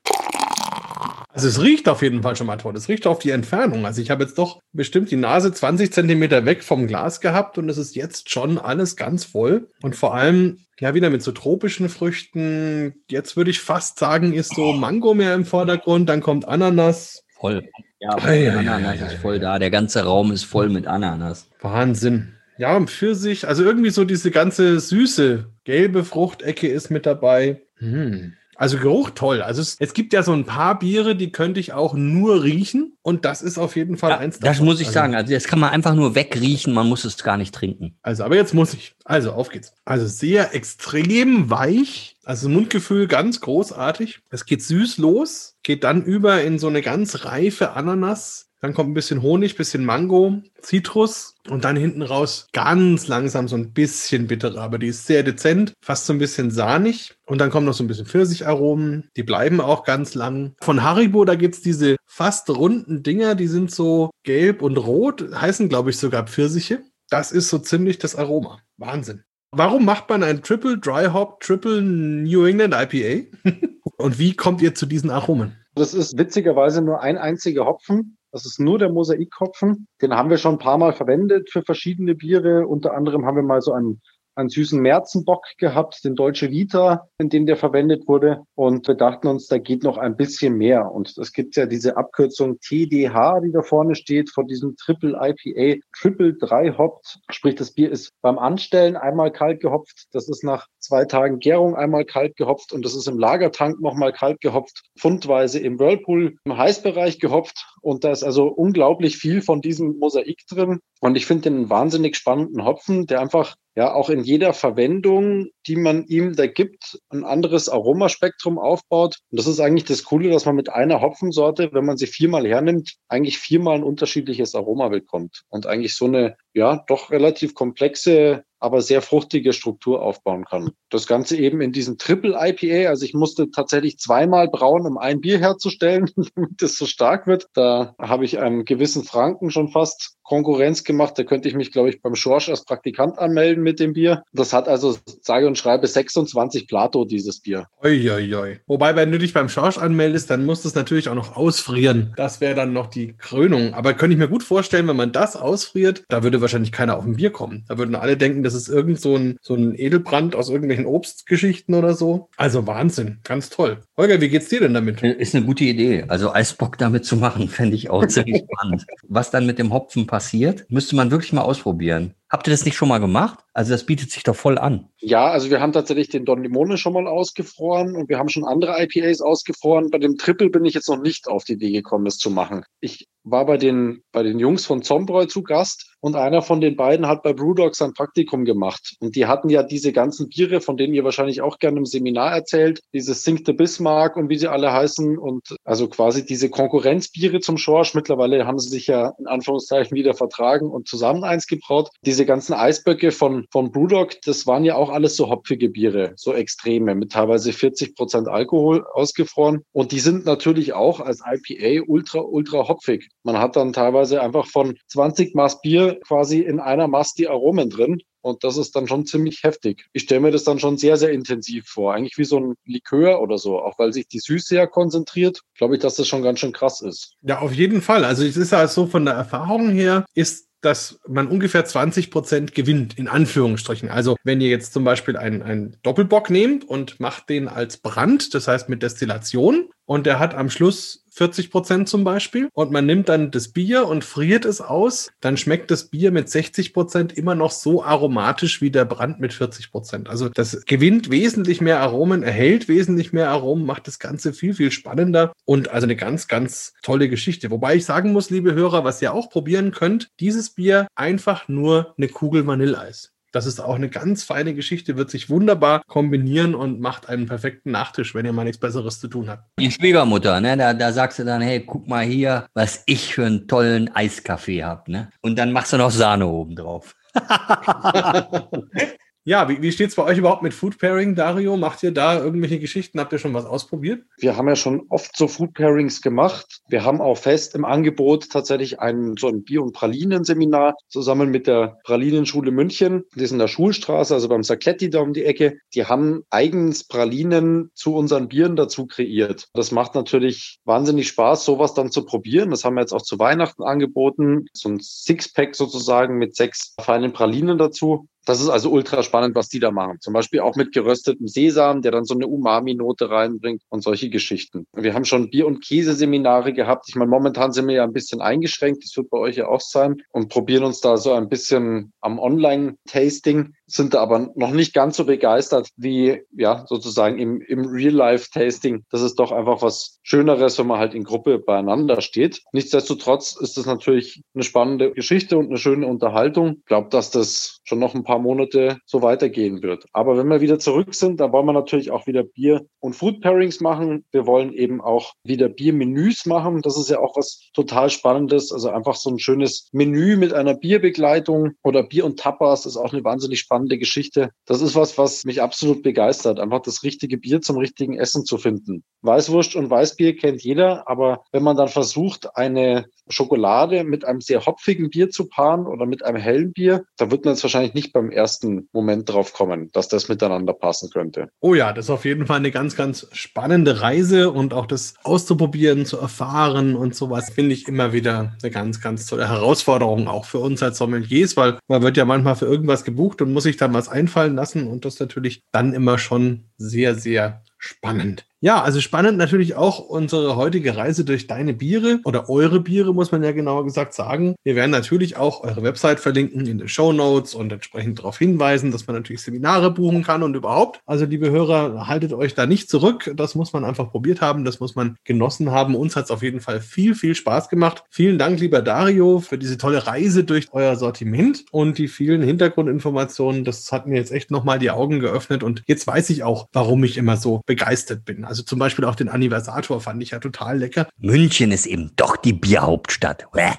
[1.37, 2.75] Also es riecht auf jeden Fall schon mal toll.
[2.75, 3.85] Es riecht auf die Entfernung.
[3.85, 7.69] Also ich habe jetzt doch bestimmt die Nase 20 Zentimeter weg vom Glas gehabt und
[7.69, 9.67] es ist jetzt schon alles ganz voll.
[9.83, 12.95] Und vor allem, ja, wieder mit so tropischen Früchten.
[13.07, 16.09] Jetzt würde ich fast sagen, ist so Mango mehr im Vordergrund.
[16.09, 17.23] Dann kommt Ananas.
[17.39, 17.69] Voll.
[17.99, 19.59] Ja, hey, Ananas ist voll da.
[19.59, 21.51] Der ganze Raum ist voll mit Ananas.
[21.61, 22.33] Wahnsinn.
[22.57, 27.61] Ja, für sich, also irgendwie so diese ganze süße gelbe Fruchtecke ist mit dabei.
[27.75, 28.33] Hm.
[28.57, 29.43] Also Geruch toll.
[29.43, 32.97] Also es, es, gibt ja so ein paar Biere, die könnte ich auch nur riechen.
[33.03, 34.53] Und das ist auf jeden Fall ja, eins davon.
[34.53, 35.15] Das muss ich also, sagen.
[35.15, 36.73] Also das kann man einfach nur wegriechen.
[36.73, 37.95] Man muss es gar nicht trinken.
[38.01, 38.95] Also, aber jetzt muss ich.
[39.05, 39.73] Also, auf geht's.
[39.85, 42.17] Also sehr extrem weich.
[42.25, 44.19] Also Mundgefühl ganz großartig.
[44.31, 48.46] Es geht süß los, geht dann über in so eine ganz reife Ananas.
[48.59, 53.55] Dann kommt ein bisschen Honig, bisschen Mango, Zitrus und dann hinten raus ganz langsam so
[53.55, 57.15] ein bisschen bittere, aber die ist sehr dezent, fast so ein bisschen sahnig.
[57.25, 60.55] Und dann kommen noch so ein bisschen Pfirsicharomen, die bleiben auch ganz lang.
[60.61, 65.69] Von Haribo, da gibt's diese fast runden Dinger, die sind so gelb und rot, heißen
[65.69, 66.81] glaube ich sogar Pfirsiche.
[67.09, 68.59] Das ist so ziemlich das Aroma.
[68.77, 69.23] Wahnsinn.
[69.51, 73.27] Warum macht man ein Triple Dry Hop Triple New England IPA?
[73.97, 75.55] und wie kommt ihr zu diesen Aromen?
[75.75, 78.16] Das ist witzigerweise nur ein einziger Hopfen.
[78.31, 79.87] Das ist nur der Mosaikhopfen.
[80.01, 82.67] Den haben wir schon ein paar Mal verwendet für verschiedene Biere.
[82.67, 84.01] Unter anderem haben wir mal so einen
[84.37, 88.43] einen süßen Märzenbock gehabt, den Deutsche Vita, in dem der verwendet wurde.
[88.55, 90.91] Und wir dachten uns, da geht noch ein bisschen mehr.
[90.91, 95.81] Und es gibt ja diese Abkürzung TDH, die da vorne steht, von diesem Triple IPA,
[95.97, 97.19] Triple 3 Hopped.
[97.31, 100.07] Sprich, das Bier ist beim Anstellen einmal kalt gehopft.
[100.11, 104.13] Das ist nach zwei Tagen Gärung einmal kalt gehopft und das ist im Lagertank nochmal
[104.13, 107.65] kalt gehopft, pfundweise im Whirlpool im Heißbereich gehopft.
[107.81, 110.79] Und da ist also unglaublich viel von diesem Mosaik drin.
[110.99, 115.75] Und ich finde den wahnsinnig spannenden Hopfen, der einfach ja auch in jeder Verwendung, die
[115.75, 119.17] man ihm da gibt, ein anderes Aromaspektrum aufbaut.
[119.29, 122.47] Und das ist eigentlich das Coole, dass man mit einer Hopfensorte, wenn man sie viermal
[122.47, 128.43] hernimmt, eigentlich viermal ein unterschiedliches Aroma bekommt und eigentlich so eine ja doch relativ komplexe
[128.59, 130.71] aber sehr fruchtige Struktur aufbauen kann.
[130.89, 132.89] Das Ganze eben in diesem Triple IPA.
[132.89, 137.47] Also ich musste tatsächlich zweimal brauen, um ein Bier herzustellen, damit es so stark wird.
[137.53, 141.13] Da habe ich einem gewissen Franken schon fast Konkurrenz gemacht.
[141.17, 144.23] Da könnte ich mich, glaube ich, beim Schorsch als Praktikant anmelden mit dem Bier.
[144.33, 147.67] Das hat also, sage und schreibe, 26 Plato, dieses Bier.
[147.83, 148.35] Uiuiui.
[148.35, 148.59] Ui, ui.
[148.67, 152.13] Wobei, wenn du dich beim Schorsch anmeldest, dann musst du es natürlich auch noch ausfrieren.
[152.17, 153.73] Das wäre dann noch die Krönung.
[153.73, 157.05] Aber könnte ich mir gut vorstellen, wenn man das ausfriert, da würde wahrscheinlich keiner auf
[157.05, 157.63] ein Bier kommen.
[157.69, 161.73] Da würden alle denken, das ist irgend so ein, so ein Edelbrand aus irgendwelchen Obstgeschichten
[161.73, 162.27] oder so.
[162.35, 163.19] Also Wahnsinn.
[163.23, 163.77] Ganz toll.
[163.95, 165.01] Holger, wie geht's dir denn damit?
[165.01, 166.03] Ist eine gute Idee.
[166.09, 168.85] Also Eisbock damit zu machen, fände ich auch ziemlich spannend.
[169.07, 170.65] Was dann mit dem Hopfen passiert, passiert.
[170.69, 172.15] Müsste man wirklich mal ausprobieren.
[172.27, 173.37] Habt ihr das nicht schon mal gemacht?
[173.53, 174.89] Also das bietet sich doch voll an.
[174.97, 178.43] Ja, also wir haben tatsächlich den Don Limone schon mal ausgefroren und wir haben schon
[178.43, 179.91] andere IPAs ausgefroren.
[179.91, 182.63] Bei dem Triple bin ich jetzt noch nicht auf die Idee gekommen, das zu machen.
[182.79, 186.75] Ich war bei den, bei den Jungs von Zombroy zu Gast Und einer von den
[186.75, 188.95] beiden hat bei Brewdog sein Praktikum gemacht.
[188.99, 192.33] Und die hatten ja diese ganzen Biere, von denen ihr wahrscheinlich auch gerne im Seminar
[192.33, 197.39] erzählt, dieses Sink the Bismarck und wie sie alle heißen und also quasi diese Konkurrenzbiere
[197.39, 197.95] zum Schorsch.
[197.95, 201.89] Mittlerweile haben sie sich ja in Anführungszeichen wieder vertragen und zusammen eins gebraut.
[202.05, 206.33] Diese ganzen Eisböcke von, von Brewdog, das waren ja auch alles so hopfige Biere, so
[206.33, 209.63] extreme, mit teilweise 40 Prozent Alkohol ausgefroren.
[209.71, 213.09] Und die sind natürlich auch als IPA ultra, ultra hopfig.
[213.23, 217.69] Man hat dann teilweise einfach von 20 Maß Bier quasi in einer Maß die Aromen
[217.69, 218.01] drin.
[218.21, 219.85] Und das ist dann schon ziemlich heftig.
[219.93, 221.93] Ich stelle mir das dann schon sehr, sehr intensiv vor.
[221.93, 223.59] Eigentlich wie so ein Likör oder so.
[223.59, 226.81] Auch weil sich die Süße ja konzentriert, glaube ich, dass das schon ganz schön krass
[226.81, 227.13] ist.
[227.21, 228.03] Ja, auf jeden Fall.
[228.03, 232.55] Also es ist halt so von der Erfahrung her, ist dass man ungefähr 20 Prozent
[232.55, 233.89] gewinnt, in Anführungsstrichen.
[233.89, 238.33] Also wenn ihr jetzt zum Beispiel einen, einen Doppelbock nehmt und macht den als Brand,
[238.33, 242.85] das heißt mit Destillation, und der hat am Schluss 40 Prozent zum Beispiel und man
[242.85, 247.17] nimmt dann das Bier und friert es aus, dann schmeckt das Bier mit 60 Prozent
[247.17, 250.09] immer noch so aromatisch wie der Brand mit 40 Prozent.
[250.09, 254.71] Also das gewinnt wesentlich mehr Aromen, erhält wesentlich mehr Aromen, macht das Ganze viel, viel
[254.71, 257.49] spannender und also eine ganz, ganz tolle Geschichte.
[257.49, 261.95] Wobei ich sagen muss, liebe Hörer, was ihr auch probieren könnt, dieses Bier einfach nur
[261.97, 263.16] eine Kugel Vanilleeis.
[263.37, 267.69] Das ist auch eine ganz feine Geschichte, wird sich wunderbar kombinieren und macht einen perfekten
[267.69, 269.43] Nachtisch, wenn ihr mal nichts Besseres zu tun habt.
[269.59, 270.57] Die Schwiegermutter, ne?
[270.57, 274.63] da, da sagst du dann, hey, guck mal hier, was ich für einen tollen Eiskaffee
[274.63, 274.91] habe.
[274.91, 275.11] Ne?
[275.21, 276.95] Und dann machst du noch Sahne oben drauf.
[279.27, 281.57] Ja, wie, wie steht es bei euch überhaupt mit Food Pairing, Dario?
[281.57, 282.97] Macht ihr da irgendwelche Geschichten?
[282.97, 284.05] Habt ihr schon was ausprobiert?
[284.19, 286.61] Wir haben ja schon oft so Food Pairings gemacht.
[286.69, 291.45] Wir haben auch fest im Angebot tatsächlich ein, so ein Bier- und Pralinen-Seminar zusammen mit
[291.45, 293.03] der Pralinenschule München.
[293.15, 295.57] Die ist in der Schulstraße, also beim Sacletti da um die Ecke.
[295.75, 299.49] Die haben eigens Pralinen zu unseren Bieren dazu kreiert.
[299.53, 302.51] Das macht natürlich wahnsinnig Spaß, sowas dann zu probieren.
[302.51, 304.45] Das haben wir jetzt auch zu Weihnachten angeboten.
[304.53, 308.07] So ein Sixpack sozusagen mit sechs feinen Pralinen dazu.
[308.27, 310.01] Das ist also ultra spannend, was die da machen.
[310.01, 314.67] Zum Beispiel auch mit geröstetem Sesam, der dann so eine Umami-Note reinbringt und solche Geschichten.
[314.73, 316.87] Wir haben schon Bier- und Käseseminare gehabt.
[316.89, 318.83] Ich meine, momentan sind wir ja ein bisschen eingeschränkt.
[318.83, 322.19] Das wird bei euch ja auch sein und probieren uns da so ein bisschen am
[322.19, 328.85] Online-Tasting sind da aber noch nicht ganz so begeistert wie ja sozusagen im, im Real-Life-Tasting.
[328.89, 332.41] Das ist doch einfach was Schöneres, wenn man halt in Gruppe beieinander steht.
[332.53, 336.57] Nichtsdestotrotz ist das natürlich eine spannende Geschichte und eine schöne Unterhaltung.
[336.59, 339.85] Ich glaube, dass das schon noch ein paar Monate so weitergehen wird.
[339.91, 343.59] Aber wenn wir wieder zurück sind, dann wollen wir natürlich auch wieder Bier- und Food-Pairings
[343.59, 344.05] machen.
[344.11, 346.61] Wir wollen eben auch wieder Biermenüs machen.
[346.61, 348.53] Das ist ja auch was total Spannendes.
[348.53, 352.93] Also einfach so ein schönes Menü mit einer Bierbegleitung oder Bier und Tapas ist auch
[352.93, 354.29] eine wahnsinnig spannende spannende Geschichte.
[354.45, 358.37] Das ist was, was mich absolut begeistert, einfach das richtige Bier zum richtigen Essen zu
[358.37, 358.83] finden.
[359.01, 364.45] Weißwurst und Weißbier kennt jeder, aber wenn man dann versucht, eine Schokolade mit einem sehr
[364.45, 367.93] hopfigen Bier zu paaren oder mit einem hellen Bier, da wird man jetzt wahrscheinlich nicht
[367.93, 371.29] beim ersten Moment drauf kommen, dass das miteinander passen könnte.
[371.39, 374.95] Oh ja, das ist auf jeden Fall eine ganz, ganz spannende Reise und auch das
[375.03, 380.25] auszuprobieren, zu erfahren und sowas finde ich immer wieder eine ganz, ganz tolle Herausforderung, auch
[380.25, 383.57] für uns als Sommeliers, weil man wird ja manchmal für irgendwas gebucht und muss sich
[383.57, 388.27] dann was einfallen lassen und das natürlich dann immer schon sehr, sehr spannend.
[388.39, 393.11] Ja, also spannend natürlich auch unsere heutige Reise durch deine Biere oder eure Biere, muss
[393.11, 394.35] man ja genauer gesagt sagen.
[394.43, 398.69] Wir werden natürlich auch eure Website verlinken in den Show Notes und entsprechend darauf hinweisen,
[398.71, 400.81] dass man natürlich Seminare buchen kann und überhaupt.
[400.85, 403.11] Also, liebe Hörer, haltet euch da nicht zurück.
[403.15, 404.45] Das muss man einfach probiert haben.
[404.45, 405.73] Das muss man genossen haben.
[405.73, 407.85] Uns hat es auf jeden Fall viel, viel Spaß gemacht.
[407.89, 413.45] Vielen Dank, lieber Dario, für diese tolle Reise durch euer Sortiment und die vielen Hintergrundinformationen.
[413.45, 416.83] Das hat mir jetzt echt nochmal die Augen geöffnet und jetzt weiß ich auch, warum
[416.83, 418.26] ich immer so begeistert bin.
[418.27, 420.87] Also zum Beispiel auch den Anniversator fand ich ja total lecker.
[420.97, 423.25] München ist eben doch die Bierhauptstadt.
[423.31, 423.53] Bäh.